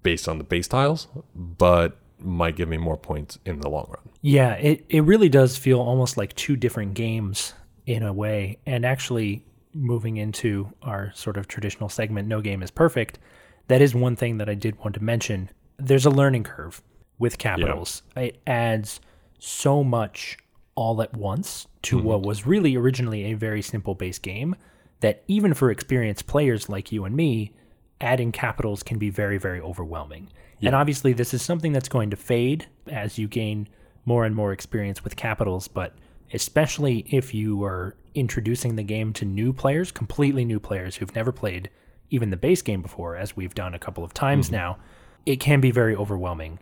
based 0.02 0.28
on 0.28 0.38
the 0.38 0.44
base 0.44 0.68
tiles, 0.68 1.08
but 1.36 1.99
might 2.22 2.56
give 2.56 2.70
me 2.70 2.78
more 2.78 2.98
points 2.98 3.40
in 3.46 3.60
the 3.60 3.70
long 3.70 3.88
run. 3.90 4.10
Yeah, 4.22 4.54
it, 4.54 4.86
it 4.90 5.02
really 5.04 5.30
does 5.30 5.58
feel 5.58 5.80
almost 5.80 6.18
like 6.18 6.36
two 6.36 6.56
different 6.56 6.94
games 6.94 7.54
in 7.86 8.04
a 8.04 8.14
way. 8.14 8.58
And 8.66 8.86
actually, 8.86 9.46
moving 9.74 10.18
into 10.18 10.72
our 10.82 11.12
sort 11.14 11.38
of 11.38 11.48
traditional 11.48 11.90
segment, 11.90 12.28
No 12.28 12.42
Game 12.42 12.64
is 12.64 12.72
Perfect, 12.72 13.20
that 13.68 13.82
is 13.82 13.94
one 13.94 14.16
thing 14.16 14.38
that 14.38 14.50
I 14.50 14.56
did 14.56 14.78
want 14.80 14.96
to 14.96 15.04
mention. 15.04 15.50
There's 15.78 16.06
a 16.06 16.10
learning 16.10 16.44
curve 16.44 16.82
with 17.18 17.38
capitals, 17.38 18.02
it 18.16 18.42
adds 18.48 19.02
so 19.40 19.84
much 19.84 20.38
all 20.76 21.02
at 21.02 21.14
once 21.14 21.68
to 21.82 21.98
mm-hmm. 21.98 22.08
what 22.08 22.22
was 22.22 22.46
really 22.46 22.76
originally 22.76 23.26
a 23.26 23.34
very 23.34 23.62
simple 23.62 23.96
base 23.96 24.18
game 24.18 24.56
that 25.02 25.24
even 25.28 25.54
for 25.54 25.72
experienced 25.72 26.28
players 26.28 26.70
like 26.70 26.92
you 26.92 27.06
and 27.06 27.16
me, 27.16 27.54
adding 28.02 28.32
capitals 28.32 28.84
can 28.84 28.98
be 28.98 29.10
very, 29.10 29.38
very 29.38 29.60
overwhelming. 29.60 30.30
And 30.62 30.76
obviously, 30.76 31.14
this 31.14 31.34
is 31.34 31.42
something 31.42 31.72
that's 31.72 31.90
going 31.90 32.10
to 32.10 32.16
fade 32.18 32.68
as 32.88 33.18
you 33.18 33.28
gain 33.28 33.68
more 34.06 34.26
and 34.26 34.36
more 34.36 34.52
experience 34.52 35.04
with 35.04 35.16
capitals, 35.16 35.68
but 35.68 35.94
especially 36.34 37.06
if 37.10 37.34
you 37.34 37.64
are 37.64 37.96
introducing 38.14 38.76
the 38.76 38.84
game 38.84 39.14
to 39.14 39.26
new 39.26 39.54
players, 39.54 39.92
completely 39.92 40.44
new 40.46 40.60
players 40.60 40.98
who've 40.98 41.16
never 41.16 41.32
played 41.32 41.70
even 42.10 42.30
the 42.30 42.38
base 42.38 42.62
game 42.62 42.82
before, 42.82 43.16
as 43.16 43.36
we've 43.36 43.54
done 43.54 43.74
a 43.74 43.80
couple 43.80 44.04
of 44.04 44.14
times 44.14 44.48
mm-hmm. 44.48 44.56
now, 44.56 44.78
it 45.26 45.40
can 45.40 45.62
be 45.62 45.72
very 45.72 45.96
overwhelming 45.96 46.60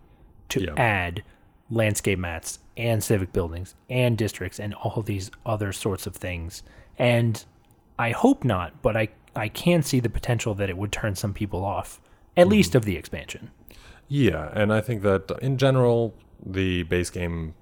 to 0.50 0.62
Yeah. 0.62 0.74
add 0.76 1.24
landscape 1.70 2.20
mats 2.20 2.60
and 2.76 3.04
civic 3.04 3.34
buildings 3.34 3.76
and 3.90 4.18
districts 4.18 4.60
and 4.60 4.74
all 4.74 5.02
these 5.02 5.32
other 5.46 5.72
sorts 5.72 6.08
of 6.08 6.16
things. 6.16 6.64
And 6.98 7.44
I 8.00 8.12
hope 8.12 8.44
not, 8.44 8.82
but 8.82 8.96
I, 8.96 9.10
I 9.36 9.50
can 9.50 9.84
see 9.84 10.00
the 10.00 10.10
potential 10.10 10.54
that 10.56 10.70
it 10.70 10.78
would 10.78 10.92
turn 10.92 11.16
some 11.16 11.34
people 11.34 11.64
off, 11.64 12.00
at 12.36 12.44
mm-hmm. 12.44 12.52
least 12.52 12.76
of 12.76 12.86
the 12.86 12.96
expansion. 12.96 13.52
Yeah, 14.08 14.50
and 14.54 14.74
I 14.74 14.82
think 14.82 15.02
that 15.02 15.32
in 15.42 15.58
general, 15.58 16.16
the 16.44 16.84
base 16.84 17.10
game 17.10 17.56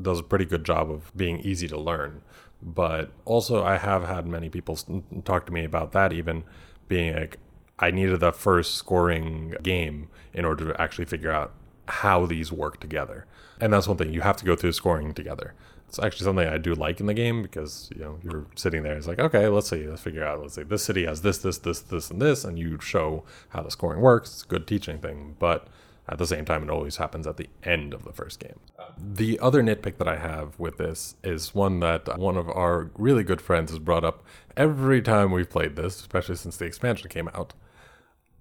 does 0.00 0.20
a 0.20 0.22
pretty 0.22 0.44
good 0.44 0.64
job 0.64 0.90
of 0.90 1.16
being 1.16 1.40
easy 1.40 1.68
to 1.68 1.78
learn. 1.78 2.22
But 2.62 3.12
also, 3.24 3.62
I 3.62 3.76
have 3.76 4.04
had 4.04 4.26
many 4.26 4.48
people 4.48 4.78
talk 5.24 5.46
to 5.46 5.52
me 5.52 5.64
about 5.64 5.92
that, 5.92 6.12
even 6.12 6.44
being 6.88 7.14
like, 7.14 7.38
I 7.78 7.90
needed 7.90 8.20
the 8.20 8.32
first 8.32 8.74
scoring 8.74 9.54
game 9.62 10.08
in 10.32 10.44
order 10.44 10.72
to 10.72 10.80
actually 10.80 11.04
figure 11.04 11.30
out 11.30 11.52
how 11.88 12.26
these 12.26 12.50
work 12.50 12.80
together. 12.80 13.26
And 13.60 13.72
that's 13.72 13.86
one 13.86 13.96
thing, 13.96 14.12
you 14.12 14.22
have 14.22 14.36
to 14.38 14.44
go 14.44 14.56
through 14.56 14.72
scoring 14.72 15.14
together. 15.14 15.54
It's 15.88 15.98
actually 15.98 16.24
something 16.24 16.48
I 16.48 16.58
do 16.58 16.74
like 16.74 17.00
in 17.00 17.06
the 17.06 17.14
game 17.14 17.42
because 17.42 17.90
you 17.94 18.02
know 18.02 18.18
you're 18.22 18.46
sitting 18.56 18.82
there. 18.82 18.96
It's 18.96 19.06
like 19.06 19.18
okay, 19.18 19.48
let's 19.48 19.70
see, 19.70 19.86
let's 19.86 20.02
figure 20.02 20.24
out. 20.24 20.40
Let's 20.40 20.54
see, 20.54 20.62
this 20.62 20.84
city 20.84 21.06
has 21.06 21.22
this, 21.22 21.38
this, 21.38 21.58
this, 21.58 21.80
this, 21.80 22.10
and 22.10 22.20
this, 22.20 22.44
and 22.44 22.58
you 22.58 22.80
show 22.80 23.24
how 23.50 23.62
the 23.62 23.70
scoring 23.70 24.00
works. 24.00 24.32
It's 24.32 24.42
a 24.42 24.46
good 24.46 24.66
teaching 24.66 24.98
thing, 24.98 25.36
but 25.38 25.68
at 26.08 26.18
the 26.18 26.26
same 26.26 26.44
time, 26.44 26.62
it 26.62 26.70
always 26.70 26.96
happens 26.96 27.26
at 27.26 27.36
the 27.36 27.48
end 27.64 27.92
of 27.92 28.04
the 28.04 28.12
first 28.12 28.38
game. 28.38 28.60
The 28.96 29.38
other 29.40 29.62
nitpick 29.62 29.98
that 29.98 30.06
I 30.06 30.16
have 30.16 30.58
with 30.58 30.76
this 30.76 31.16
is 31.24 31.54
one 31.54 31.80
that 31.80 32.18
one 32.18 32.36
of 32.36 32.48
our 32.48 32.90
really 32.94 33.24
good 33.24 33.40
friends 33.40 33.70
has 33.70 33.80
brought 33.80 34.04
up 34.04 34.22
every 34.56 35.02
time 35.02 35.32
we've 35.32 35.50
played 35.50 35.74
this, 35.74 35.96
especially 36.00 36.36
since 36.36 36.56
the 36.56 36.64
expansion 36.64 37.08
came 37.08 37.28
out. 37.28 37.54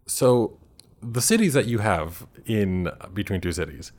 So, 0.06 0.60
the 1.02 1.22
cities 1.22 1.54
that 1.54 1.66
you 1.66 1.80
have 1.80 2.28
in 2.46 2.90
Between 3.14 3.42
Two 3.42 3.52
Cities, 3.52 3.92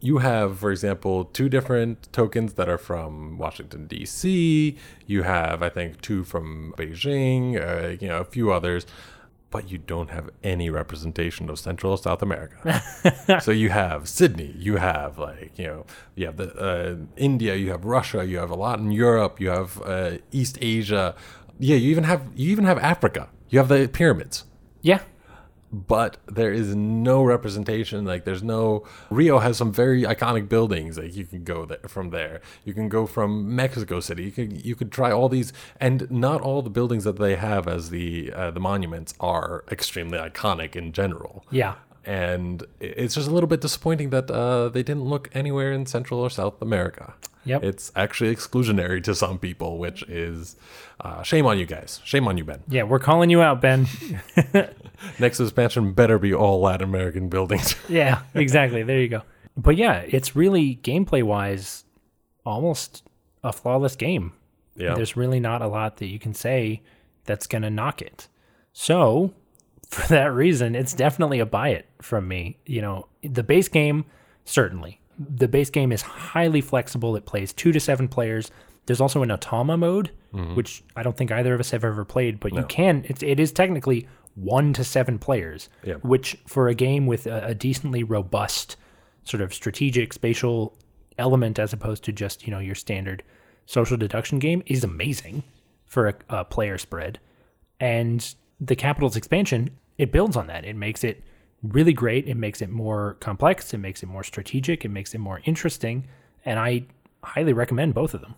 you 0.00 0.18
have, 0.18 0.58
for 0.58 0.70
example, 0.70 1.24
two 1.24 1.48
different 1.48 2.12
tokens 2.12 2.54
that 2.54 2.68
are 2.68 2.78
from 2.78 3.38
Washington 3.38 3.86
D.C. 3.86 4.76
You 5.06 5.22
have, 5.22 5.62
I 5.62 5.68
think, 5.68 6.00
two 6.00 6.24
from 6.24 6.74
Beijing. 6.76 7.56
Uh, 7.56 7.96
you 8.00 8.08
know, 8.08 8.18
a 8.18 8.24
few 8.24 8.52
others, 8.52 8.86
but 9.50 9.70
you 9.70 9.78
don't 9.78 10.10
have 10.10 10.30
any 10.42 10.70
representation 10.70 11.48
of 11.50 11.58
Central 11.58 11.92
or 11.92 11.98
South 11.98 12.22
America. 12.22 12.82
so 13.40 13.50
you 13.50 13.70
have 13.70 14.08
Sydney. 14.08 14.54
You 14.56 14.76
have 14.76 15.18
like 15.18 15.58
you 15.58 15.66
know, 15.66 15.86
you 16.14 16.26
have 16.26 16.36
the 16.36 16.54
uh, 16.54 16.96
India. 17.16 17.54
You 17.56 17.70
have 17.70 17.84
Russia. 17.84 18.24
You 18.24 18.38
have 18.38 18.50
a 18.50 18.56
lot 18.56 18.78
in 18.78 18.92
Europe. 18.92 19.40
You 19.40 19.48
have 19.50 19.80
uh, 19.82 20.18
East 20.30 20.58
Asia. 20.60 21.14
Yeah, 21.58 21.76
you 21.76 21.90
even 21.90 22.04
have 22.04 22.22
you 22.36 22.50
even 22.50 22.64
have 22.64 22.78
Africa. 22.78 23.28
You 23.50 23.58
have 23.58 23.68
the 23.68 23.88
pyramids 23.88 24.44
Yeah. 24.82 25.00
But 25.72 26.16
there 26.26 26.52
is 26.52 26.74
no 26.74 27.22
representation. 27.22 28.04
Like 28.04 28.24
there's 28.24 28.42
no 28.42 28.84
Rio 29.10 29.38
has 29.38 29.56
some 29.56 29.72
very 29.72 30.02
iconic 30.02 30.48
buildings. 30.48 30.98
Like 30.98 31.14
you 31.14 31.26
can 31.26 31.44
go 31.44 31.66
there 31.66 31.88
from 31.88 32.10
there. 32.10 32.40
You 32.64 32.74
can 32.74 32.88
go 32.88 33.06
from 33.06 33.54
Mexico 33.54 34.00
City. 34.00 34.24
You 34.24 34.30
could 34.30 34.64
you 34.64 34.74
could 34.74 34.92
try 34.92 35.10
all 35.10 35.28
these, 35.28 35.52
and 35.80 36.10
not 36.10 36.40
all 36.40 36.62
the 36.62 36.70
buildings 36.70 37.04
that 37.04 37.18
they 37.18 37.36
have 37.36 37.68
as 37.68 37.90
the 37.90 38.32
uh, 38.32 38.50
the 38.50 38.60
monuments 38.60 39.14
are 39.20 39.64
extremely 39.70 40.18
iconic 40.18 40.76
in 40.76 40.92
general. 40.92 41.44
Yeah. 41.50 41.74
And 42.04 42.64
it's 42.80 43.16
just 43.16 43.28
a 43.28 43.30
little 43.30 43.48
bit 43.48 43.60
disappointing 43.60 44.10
that 44.10 44.30
uh, 44.30 44.70
they 44.70 44.82
didn't 44.82 45.04
look 45.04 45.28
anywhere 45.34 45.72
in 45.72 45.84
Central 45.84 46.20
or 46.20 46.30
South 46.30 46.62
America. 46.62 47.14
Yep. 47.48 47.64
It's 47.64 47.90
actually 47.96 48.34
exclusionary 48.34 49.02
to 49.04 49.14
some 49.14 49.38
people, 49.38 49.78
which 49.78 50.02
is 50.02 50.56
uh, 51.00 51.22
shame 51.22 51.46
on 51.46 51.58
you 51.58 51.64
guys. 51.64 52.00
Shame 52.04 52.28
on 52.28 52.36
you, 52.36 52.44
Ben. 52.44 52.62
Yeah, 52.68 52.82
we're 52.82 52.98
calling 52.98 53.30
you 53.30 53.40
out, 53.40 53.62
Ben. 53.62 53.86
Next 55.18 55.40
expansion 55.40 55.92
better 55.92 56.18
be 56.18 56.34
all 56.34 56.60
Latin 56.60 56.86
American 56.88 57.28
buildings. 57.28 57.74
yeah, 57.88 58.22
exactly. 58.34 58.82
There 58.82 59.00
you 59.00 59.08
go. 59.08 59.22
But 59.56 59.76
yeah, 59.76 60.04
it's 60.06 60.36
really 60.36 60.78
gameplay 60.82 61.22
wise 61.22 61.84
almost 62.44 63.02
a 63.42 63.52
flawless 63.52 63.96
game. 63.96 64.32
yeah. 64.76 64.94
There's 64.94 65.16
really 65.16 65.40
not 65.40 65.62
a 65.62 65.68
lot 65.68 65.96
that 65.98 66.06
you 66.06 66.18
can 66.18 66.34
say 66.34 66.82
that's 67.24 67.46
going 67.46 67.62
to 67.62 67.70
knock 67.70 68.02
it. 68.02 68.28
So, 68.72 69.32
for 69.88 70.06
that 70.08 70.32
reason, 70.32 70.74
it's 70.74 70.92
definitely 70.92 71.40
a 71.40 71.46
buy 71.46 71.70
it 71.70 71.86
from 72.02 72.28
me. 72.28 72.58
You 72.66 72.82
know, 72.82 73.06
the 73.22 73.42
base 73.42 73.68
game, 73.68 74.04
certainly. 74.44 74.97
The 75.18 75.48
base 75.48 75.70
game 75.70 75.92
is 75.92 76.02
highly 76.02 76.60
flexible. 76.60 77.16
It 77.16 77.26
plays 77.26 77.52
two 77.52 77.72
to 77.72 77.80
seven 77.80 78.08
players. 78.08 78.50
There's 78.86 79.00
also 79.00 79.22
an 79.22 79.28
Automa 79.28 79.78
mode, 79.78 80.12
mm-hmm. 80.32 80.54
which 80.54 80.82
I 80.96 81.02
don't 81.02 81.16
think 81.16 81.30
either 81.32 81.52
of 81.54 81.60
us 81.60 81.70
have 81.72 81.84
ever 81.84 82.04
played, 82.04 82.40
but 82.40 82.54
you 82.54 82.62
can, 82.64 83.04
it's, 83.08 83.22
it 83.22 83.38
is 83.38 83.52
technically 83.52 84.08
one 84.34 84.72
to 84.74 84.84
seven 84.84 85.18
players, 85.18 85.68
Yeah. 85.82 85.94
which 85.96 86.38
for 86.46 86.68
a 86.68 86.74
game 86.74 87.06
with 87.06 87.26
a, 87.26 87.48
a 87.48 87.54
decently 87.54 88.02
robust 88.02 88.76
sort 89.24 89.40
of 89.42 89.52
strategic 89.52 90.12
spatial 90.12 90.76
element 91.18 91.58
as 91.58 91.72
opposed 91.72 92.04
to 92.04 92.12
just, 92.12 92.46
you 92.46 92.50
know, 92.50 92.60
your 92.60 92.74
standard 92.76 93.22
social 93.66 93.96
deduction 93.96 94.38
game 94.38 94.62
is 94.66 94.84
amazing 94.84 95.42
for 95.84 96.08
a, 96.08 96.14
a 96.30 96.44
player 96.44 96.78
spread. 96.78 97.18
And 97.80 98.34
the 98.60 98.76
Capitals 98.76 99.16
expansion, 99.16 99.70
it 99.98 100.12
builds 100.12 100.36
on 100.36 100.46
that. 100.46 100.64
It 100.64 100.76
makes 100.76 101.04
it 101.04 101.22
really 101.62 101.92
great. 101.92 102.28
It 102.28 102.36
makes 102.36 102.62
it 102.62 102.70
more 102.70 103.16
complex. 103.20 103.72
It 103.74 103.78
makes 103.78 104.02
it 104.02 104.06
more 104.06 104.22
strategic. 104.22 104.84
It 104.84 104.90
makes 104.90 105.14
it 105.14 105.18
more 105.18 105.40
interesting. 105.44 106.06
And 106.44 106.58
I 106.58 106.86
highly 107.22 107.52
recommend 107.52 107.94
both 107.94 108.14
of 108.14 108.20
them. 108.20 108.34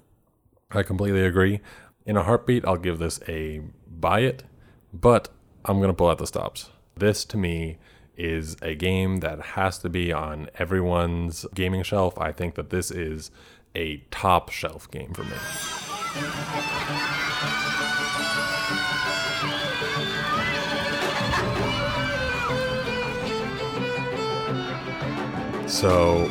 I 0.71 0.83
completely 0.83 1.25
agree. 1.25 1.61
In 2.07 2.17
a 2.17 2.23
heartbeat, 2.23 2.65
I'll 2.65 2.77
give 2.77 2.99
this 2.99 3.21
a 3.29 3.61
buy 3.89 4.21
it, 4.21 4.45
but 4.93 5.29
I'm 5.65 5.79
going 5.79 5.89
to 5.91 5.95
pull 5.95 6.09
out 6.09 6.19
the 6.19 6.27
stops. 6.27 6.71
This 6.97 7.25
to 7.27 7.37
me 7.37 7.79
is 8.17 8.57
a 8.63 8.75
game 8.75 9.19
that 9.19 9.41
has 9.41 9.79
to 9.79 9.89
be 9.89 10.13
on 10.13 10.49
everyone's 10.59 11.47
gaming 11.55 11.83
shelf. 11.83 12.19
I 12.19 12.33
think 12.33 12.55
that 12.55 12.71
this 12.71 12.91
is 12.91 13.31
a 13.75 13.99
top 14.11 14.51
shelf 14.51 14.91
game 14.91 15.13
for 15.13 15.25
me. 15.25 15.37
So 25.71 26.29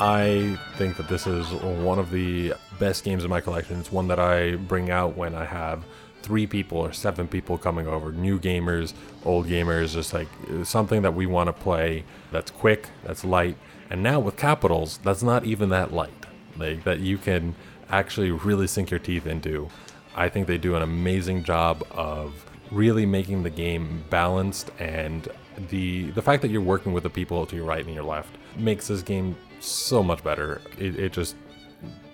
I 0.00 0.58
think 0.76 0.96
that 0.96 1.08
this 1.08 1.24
is 1.26 1.48
one 1.52 2.00
of 2.00 2.10
the 2.10 2.54
best 2.80 3.04
games 3.04 3.22
in 3.22 3.30
my 3.30 3.40
collection. 3.40 3.78
It's 3.78 3.92
one 3.92 4.08
that 4.08 4.18
I 4.18 4.56
bring 4.56 4.90
out 4.90 5.16
when 5.16 5.32
I 5.32 5.44
have 5.44 5.84
three 6.22 6.44
people 6.44 6.78
or 6.78 6.92
seven 6.92 7.28
people 7.28 7.56
coming 7.56 7.86
over, 7.86 8.10
new 8.10 8.38
gamers, 8.38 8.92
old 9.24 9.46
gamers, 9.46 9.92
just 9.92 10.12
like 10.12 10.26
something 10.64 11.02
that 11.02 11.14
we 11.14 11.24
want 11.24 11.46
to 11.46 11.52
play 11.52 12.04
that's 12.32 12.50
quick, 12.50 12.88
that's 13.04 13.24
light. 13.24 13.56
And 13.90 14.02
now 14.02 14.18
with 14.18 14.36
capitals, 14.36 14.98
that's 14.98 15.22
not 15.22 15.44
even 15.44 15.68
that 15.68 15.92
light. 15.92 16.10
Like 16.58 16.82
that 16.82 16.98
you 16.98 17.16
can 17.16 17.54
actually 17.90 18.32
really 18.32 18.66
sink 18.66 18.90
your 18.90 19.00
teeth 19.00 19.24
into. 19.24 19.68
I 20.16 20.28
think 20.28 20.48
they 20.48 20.58
do 20.58 20.74
an 20.74 20.82
amazing 20.82 21.44
job 21.44 21.86
of 21.92 22.44
really 22.70 23.06
making 23.06 23.42
the 23.42 23.50
game 23.50 24.04
balanced 24.10 24.70
and 24.78 25.28
the 25.68 26.10
the 26.12 26.22
fact 26.22 26.42
that 26.42 26.50
you're 26.50 26.60
working 26.60 26.92
with 26.92 27.02
the 27.02 27.10
people 27.10 27.44
to 27.46 27.56
your 27.56 27.64
right 27.64 27.84
and 27.84 27.94
your 27.94 28.04
left 28.04 28.36
makes 28.56 28.88
this 28.88 29.02
game 29.02 29.36
so 29.60 30.02
much 30.02 30.22
better. 30.24 30.60
It, 30.78 30.98
it 30.98 31.12
just 31.12 31.36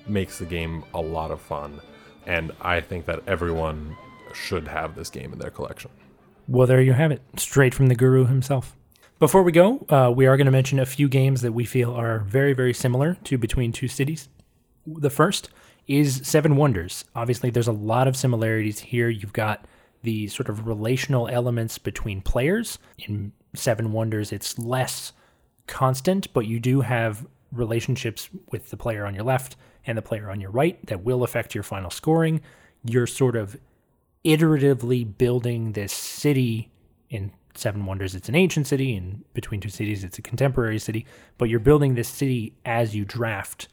makes 0.07 0.39
the 0.39 0.47
game 0.47 0.85
a 0.95 1.01
lot 1.01 1.31
of 1.31 1.41
fun, 1.41 1.81
and 2.27 2.53
I 2.61 2.81
think 2.81 3.05
that 3.07 3.23
everyone 3.27 3.97
should 4.35 4.69
have 4.69 4.95
this 4.95 5.11
game 5.11 5.33
in 5.33 5.39
their 5.39 5.51
collection. 5.51 5.91
Well, 6.49 6.67
there 6.67 6.81
you 6.81 6.93
have 6.93 7.11
it, 7.11 7.23
straight 7.37 7.75
from 7.75 7.89
the 7.89 7.95
guru 7.95 8.27
himself. 8.27 8.77
Before 9.19 9.43
we 9.43 9.51
go, 9.51 9.85
uh, 9.89 10.13
we 10.15 10.27
are 10.27 10.37
going 10.37 10.45
to 10.47 10.53
mention 10.53 10.79
a 10.79 10.87
few 10.87 11.09
games 11.09 11.41
that 11.43 11.53
we 11.53 11.65
feel 11.65 11.93
are 11.93 12.21
very, 12.21 12.53
very 12.53 12.75
similar 12.75 13.17
to 13.25 13.39
Between 13.39 13.73
Two 13.73 13.89
Cities. 13.89 14.29
The 14.87 15.11
first 15.11 15.49
is 15.87 16.21
Seven 16.25 16.57
Wonders. 16.57 17.05
Obviously, 17.15 17.51
there's 17.51 17.67
a 17.67 17.73
lot 17.73 18.09
of 18.09 18.17
similarities 18.17 18.81
here. 18.81 19.09
You've 19.09 19.33
got 19.33 19.65
the 20.07 20.29
sort 20.29 20.49
of 20.49 20.69
relational 20.69 21.27
elements 21.27 21.79
between 21.79 22.23
players. 22.23 22.79
In 22.97 23.33
Seven 23.55 23.93
Wonders, 23.93 24.33
it's 24.33 24.57
less 24.57 25.13
constant, 25.67 26.33
but 26.33 26.47
you 26.47 26.61
do 26.61 26.83
have 26.83 27.27
relationships 27.51 28.31
with 28.53 28.71
the 28.71 28.77
player 28.77 29.05
on 29.05 29.17
your 29.17 29.25
left 29.25 29.57
and 29.85 29.99
the 29.99 30.03
player 30.03 30.31
on 30.31 30.41
your 30.41 30.51
right 30.53 30.79
that 30.87 31.03
will 31.03 31.25
affect 31.25 31.57
your 31.57 31.65
final 31.65 31.91
scoring. 31.91 32.41
You're 32.85 33.09
sort 33.09 33.35
of 33.35 33.57
iteratively 34.25 35.19
building 35.19 35.73
this 35.73 35.93
city 35.93 36.71
in 37.11 37.33
Seven 37.55 37.85
Wonders, 37.85 38.15
it's 38.15 38.29
an 38.29 38.37
ancient 38.37 38.69
city, 38.69 38.95
and 38.95 39.25
Between 39.35 39.61
Two 39.61 39.71
Cities, 39.71 40.05
it's 40.05 40.19
a 40.19 40.23
contemporary 40.23 40.79
city, 40.79 41.05
but 41.39 41.49
you're 41.49 41.59
building 41.59 41.95
this 41.95 42.09
city 42.09 42.55
as 42.65 42.95
you 42.95 43.05
draft 43.05 43.67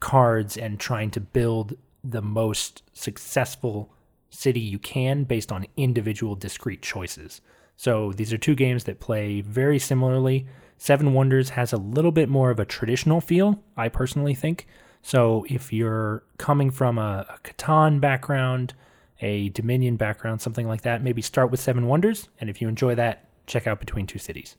cards 0.00 0.56
and 0.56 0.78
trying 0.78 1.10
to 1.12 1.20
build 1.20 1.76
the 2.02 2.20
most 2.20 2.82
successful 2.92 3.93
city 4.34 4.60
you 4.60 4.78
can 4.78 5.24
based 5.24 5.52
on 5.52 5.66
individual 5.76 6.34
discrete 6.34 6.82
choices. 6.82 7.40
So 7.76 8.12
these 8.12 8.32
are 8.32 8.38
two 8.38 8.54
games 8.54 8.84
that 8.84 9.00
play 9.00 9.40
very 9.40 9.78
similarly. 9.78 10.46
Seven 10.76 11.12
Wonders 11.14 11.50
has 11.50 11.72
a 11.72 11.76
little 11.76 12.12
bit 12.12 12.28
more 12.28 12.50
of 12.50 12.58
a 12.58 12.64
traditional 12.64 13.20
feel, 13.20 13.62
I 13.76 13.88
personally 13.88 14.34
think. 14.34 14.66
So 15.02 15.44
if 15.48 15.72
you're 15.72 16.24
coming 16.38 16.70
from 16.70 16.98
a, 16.98 17.26
a 17.28 17.38
Catan 17.44 18.00
background, 18.00 18.74
a 19.20 19.50
Dominion 19.50 19.96
background, 19.96 20.40
something 20.40 20.66
like 20.66 20.82
that, 20.82 21.02
maybe 21.02 21.22
start 21.22 21.50
with 21.50 21.60
Seven 21.60 21.86
Wonders. 21.86 22.28
And 22.40 22.50
if 22.50 22.60
you 22.60 22.68
enjoy 22.68 22.94
that, 22.96 23.28
check 23.46 23.66
out 23.66 23.80
Between 23.80 24.06
Two 24.06 24.18
Cities. 24.18 24.56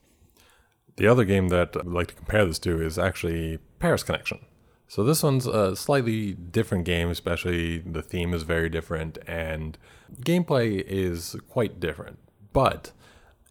The 0.98 1.08
other 1.08 1.26
game 1.26 1.50
that 1.50 1.76
I'd 1.76 1.88
like 1.88 2.08
to 2.08 2.16
compare 2.16 2.46
this 2.46 2.60
to 2.60 2.82
is 2.82 2.98
actually 2.98 3.60
Paris 3.80 4.04
Connection. 4.04 4.40
So 4.88 5.04
this 5.04 5.24
one's 5.24 5.48
a 5.48 5.76
slightly 5.76 6.34
different 6.34 6.86
game, 6.86 7.10
especially 7.10 7.80
the 7.80 8.02
theme 8.02 8.34
is 8.34 8.44
very 8.44 8.70
different 8.70 9.18
and 9.28 9.78
gameplay 10.22 10.84
is 10.86 11.36
quite 11.50 11.80
different. 11.80 12.20
But 12.54 12.92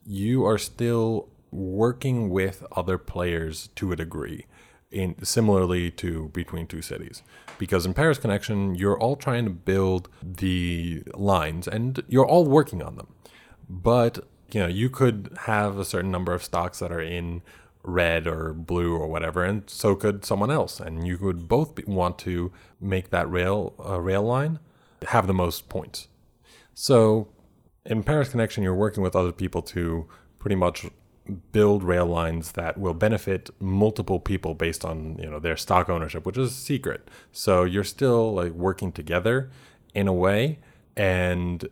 you 0.06 0.44
are 0.46 0.58
still 0.58 1.28
working 1.50 2.30
with 2.30 2.64
other 2.72 2.98
players 2.98 3.68
to 3.76 3.92
a 3.92 3.96
degree 3.96 4.46
in 4.90 5.14
similarly 5.24 5.90
to 5.90 6.28
between 6.28 6.66
two 6.66 6.82
cities 6.82 7.22
because 7.58 7.86
in 7.86 7.94
paris 7.94 8.18
connection 8.18 8.74
you're 8.74 8.98
all 8.98 9.16
trying 9.16 9.44
to 9.44 9.50
build 9.50 10.08
the 10.22 11.02
lines 11.14 11.66
and 11.66 12.02
you're 12.08 12.26
all 12.26 12.44
working 12.44 12.82
on 12.82 12.96
them 12.96 13.08
but 13.68 14.26
you 14.52 14.60
know 14.60 14.66
you 14.66 14.90
could 14.90 15.36
have 15.42 15.78
a 15.78 15.84
certain 15.84 16.10
number 16.10 16.32
of 16.32 16.42
stocks 16.42 16.78
that 16.78 16.92
are 16.92 17.00
in 17.00 17.42
red 17.84 18.26
or 18.26 18.52
blue 18.52 18.96
or 18.96 19.06
whatever, 19.06 19.44
and 19.44 19.68
so 19.68 19.94
could 19.94 20.24
someone 20.24 20.50
else, 20.50 20.80
and 20.80 21.06
you 21.06 21.18
would 21.20 21.48
both 21.48 21.74
be, 21.74 21.84
want 21.86 22.18
to 22.20 22.50
make 22.80 23.10
that 23.10 23.30
rail 23.30 23.74
uh, 23.84 24.00
rail 24.00 24.22
line 24.22 24.58
have 25.08 25.26
the 25.26 25.34
most 25.34 25.68
points. 25.68 26.08
So, 26.72 27.28
in 27.84 28.02
Paris 28.02 28.30
Connection, 28.30 28.64
you're 28.64 28.74
working 28.74 29.02
with 29.02 29.14
other 29.14 29.32
people 29.32 29.62
to 29.62 30.08
pretty 30.38 30.56
much 30.56 30.86
build 31.52 31.82
rail 31.82 32.06
lines 32.06 32.52
that 32.52 32.78
will 32.78 32.94
benefit 32.94 33.48
multiple 33.60 34.20
people 34.20 34.54
based 34.54 34.84
on 34.84 35.18
you 35.18 35.30
know 35.30 35.38
their 35.38 35.56
stock 35.56 35.88
ownership, 35.88 36.26
which 36.26 36.38
is 36.38 36.50
a 36.50 36.54
secret. 36.54 37.08
So 37.32 37.64
you're 37.64 37.84
still 37.84 38.34
like 38.34 38.52
working 38.52 38.92
together 38.92 39.50
in 39.94 40.08
a 40.08 40.12
way, 40.12 40.58
and 40.96 41.68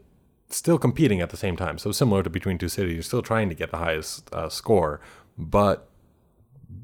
still 0.51 0.79
competing 0.79 1.21
at 1.21 1.31
the 1.31 1.37
same 1.37 1.57
time. 1.57 1.79
So 1.79 1.93
similar 1.93 2.23
to 2.23 2.31
between 2.31 2.59
two 2.59 2.69
cities, 2.69 2.95
you're 2.95 3.03
still 3.03 3.23
trying 3.23 3.49
to 3.49 3.55
get 3.55 3.71
the 3.71 3.79
highest 3.79 4.33
uh, 4.33 4.49
score, 4.49 5.01
but 5.39 5.89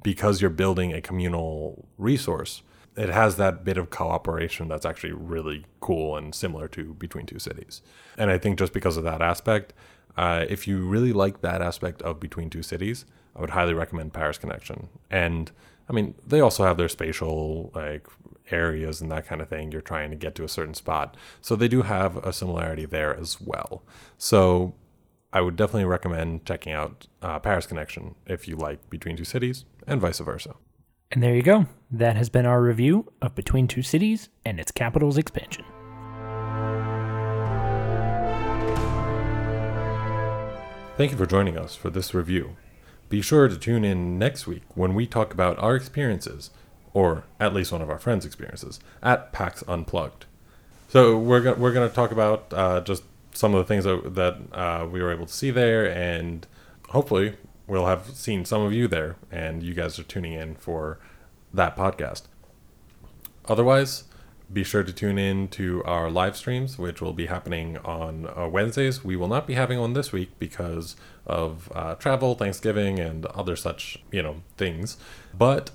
because 0.02 0.40
you're 0.40 0.50
building 0.50 0.92
a 0.92 1.00
communal 1.00 1.86
resource, 1.96 2.62
it 2.96 3.08
has 3.08 3.36
that 3.36 3.64
bit 3.64 3.78
of 3.78 3.90
cooperation 3.90 4.68
that's 4.68 4.84
actually 4.84 5.12
really 5.12 5.64
cool 5.80 6.16
and 6.16 6.34
similar 6.34 6.66
to 6.68 6.94
between 6.94 7.26
two 7.26 7.38
cities. 7.38 7.80
And 8.16 8.30
I 8.30 8.38
think 8.38 8.58
just 8.58 8.72
because 8.72 8.96
of 8.96 9.04
that 9.04 9.22
aspect, 9.22 9.72
uh, 10.16 10.44
if 10.48 10.66
you 10.66 10.78
really 10.84 11.12
like 11.12 11.40
that 11.42 11.62
aspect 11.62 12.02
of 12.02 12.18
between 12.18 12.50
two 12.50 12.62
cities, 12.62 13.04
I 13.36 13.40
would 13.40 13.50
highly 13.50 13.72
recommend 13.72 14.12
Paris 14.12 14.36
Connection. 14.36 14.88
And 15.10 15.52
I 15.88 15.92
mean, 15.92 16.14
they 16.26 16.40
also 16.40 16.64
have 16.64 16.76
their 16.76 16.88
spatial 16.88 17.70
like 17.74 18.06
areas 18.50 19.00
and 19.00 19.12
that 19.12 19.26
kind 19.26 19.40
of 19.40 19.48
thing. 19.48 19.70
You're 19.70 19.80
trying 19.80 20.10
to 20.10 20.16
get 20.16 20.34
to 20.34 20.44
a 20.44 20.48
certain 20.48 20.74
spot, 20.74 21.16
so 21.40 21.54
they 21.54 21.68
do 21.68 21.82
have 21.82 22.16
a 22.18 22.32
similarity 22.32 22.84
there 22.84 23.16
as 23.16 23.40
well. 23.40 23.82
So 24.18 24.74
I 25.30 25.42
would 25.42 25.56
definitely 25.56 25.84
recommend 25.84 26.46
checking 26.46 26.72
out 26.72 27.06
uh, 27.20 27.38
Paris 27.38 27.66
Connection 27.66 28.14
if 28.26 28.48
you 28.48 28.56
like 28.56 28.88
Between 28.88 29.16
Two 29.16 29.24
Cities, 29.24 29.66
and 29.86 30.00
vice 30.00 30.20
versa. 30.20 30.54
And 31.10 31.22
there 31.22 31.34
you 31.34 31.42
go. 31.42 31.66
That 31.90 32.16
has 32.16 32.30
been 32.30 32.46
our 32.46 32.62
review 32.62 33.12
of 33.20 33.34
Between 33.34 33.68
Two 33.68 33.82
Cities 33.82 34.30
and 34.46 34.58
its 34.58 34.72
Capitals 34.72 35.18
expansion. 35.18 35.66
Thank 40.96 41.12
you 41.12 41.18
for 41.18 41.26
joining 41.26 41.58
us 41.58 41.76
for 41.76 41.90
this 41.90 42.14
review. 42.14 42.56
Be 43.10 43.20
sure 43.20 43.48
to 43.48 43.56
tune 43.58 43.84
in 43.84 44.18
next 44.18 44.46
week 44.46 44.62
when 44.74 44.94
we 44.94 45.06
talk 45.06 45.34
about 45.34 45.58
our 45.58 45.76
experiences, 45.76 46.50
or 46.94 47.24
at 47.38 47.52
least 47.52 47.70
one 47.70 47.82
of 47.82 47.90
our 47.90 47.98
friends' 47.98 48.24
experiences, 48.24 48.80
at 49.02 49.32
PAX 49.32 49.62
Unplugged. 49.68 50.24
So 50.88 51.18
we're 51.18 51.42
go- 51.42 51.54
we're 51.54 51.72
going 51.74 51.88
to 51.88 51.94
talk 51.94 52.12
about 52.12 52.52
uh, 52.52 52.80
just 52.80 53.02
some 53.32 53.54
of 53.54 53.58
the 53.58 53.64
things 53.64 53.84
that, 53.84 54.14
that 54.14 54.38
uh, 54.52 54.86
we 54.86 55.02
were 55.02 55.12
able 55.12 55.26
to 55.26 55.32
see 55.32 55.50
there, 55.50 55.90
and 55.90 56.46
hopefully 56.90 57.36
we'll 57.66 57.86
have 57.86 58.06
seen 58.14 58.44
some 58.44 58.62
of 58.62 58.72
you 58.72 58.88
there, 58.88 59.16
and 59.30 59.62
you 59.62 59.74
guys 59.74 59.98
are 59.98 60.04
tuning 60.04 60.32
in 60.32 60.54
for 60.56 60.98
that 61.52 61.76
podcast. 61.76 62.22
Otherwise, 63.46 64.04
be 64.50 64.64
sure 64.64 64.82
to 64.82 64.92
tune 64.92 65.18
in 65.18 65.48
to 65.48 65.82
our 65.84 66.10
live 66.10 66.36
streams, 66.36 66.78
which 66.78 67.02
will 67.02 67.12
be 67.12 67.26
happening 67.26 67.76
on 67.78 68.26
uh, 68.34 68.48
Wednesdays. 68.48 69.04
We 69.04 69.16
will 69.16 69.28
not 69.28 69.46
be 69.46 69.54
having 69.54 69.78
one 69.78 69.92
this 69.92 70.10
week 70.10 70.30
because 70.38 70.96
of 71.26 71.70
uh, 71.74 71.94
travel, 71.96 72.34
Thanksgiving, 72.34 72.98
and 72.98 73.26
other 73.26 73.56
such 73.56 74.02
you 74.10 74.22
know 74.22 74.42
things. 74.56 74.96
But 75.36 75.70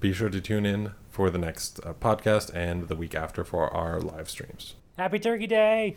be 0.00 0.12
sure 0.12 0.28
to 0.28 0.40
tune 0.40 0.66
in 0.66 0.92
for 1.08 1.30
the 1.30 1.38
next 1.38 1.80
uh, 1.84 1.94
podcast 1.94 2.54
and 2.54 2.88
the 2.88 2.96
week 2.96 3.14
after 3.14 3.44
for 3.44 3.72
our 3.74 4.00
live 4.00 4.28
streams. 4.28 4.74
Happy 4.98 5.18
Turkey 5.18 5.46
Day! 5.46 5.96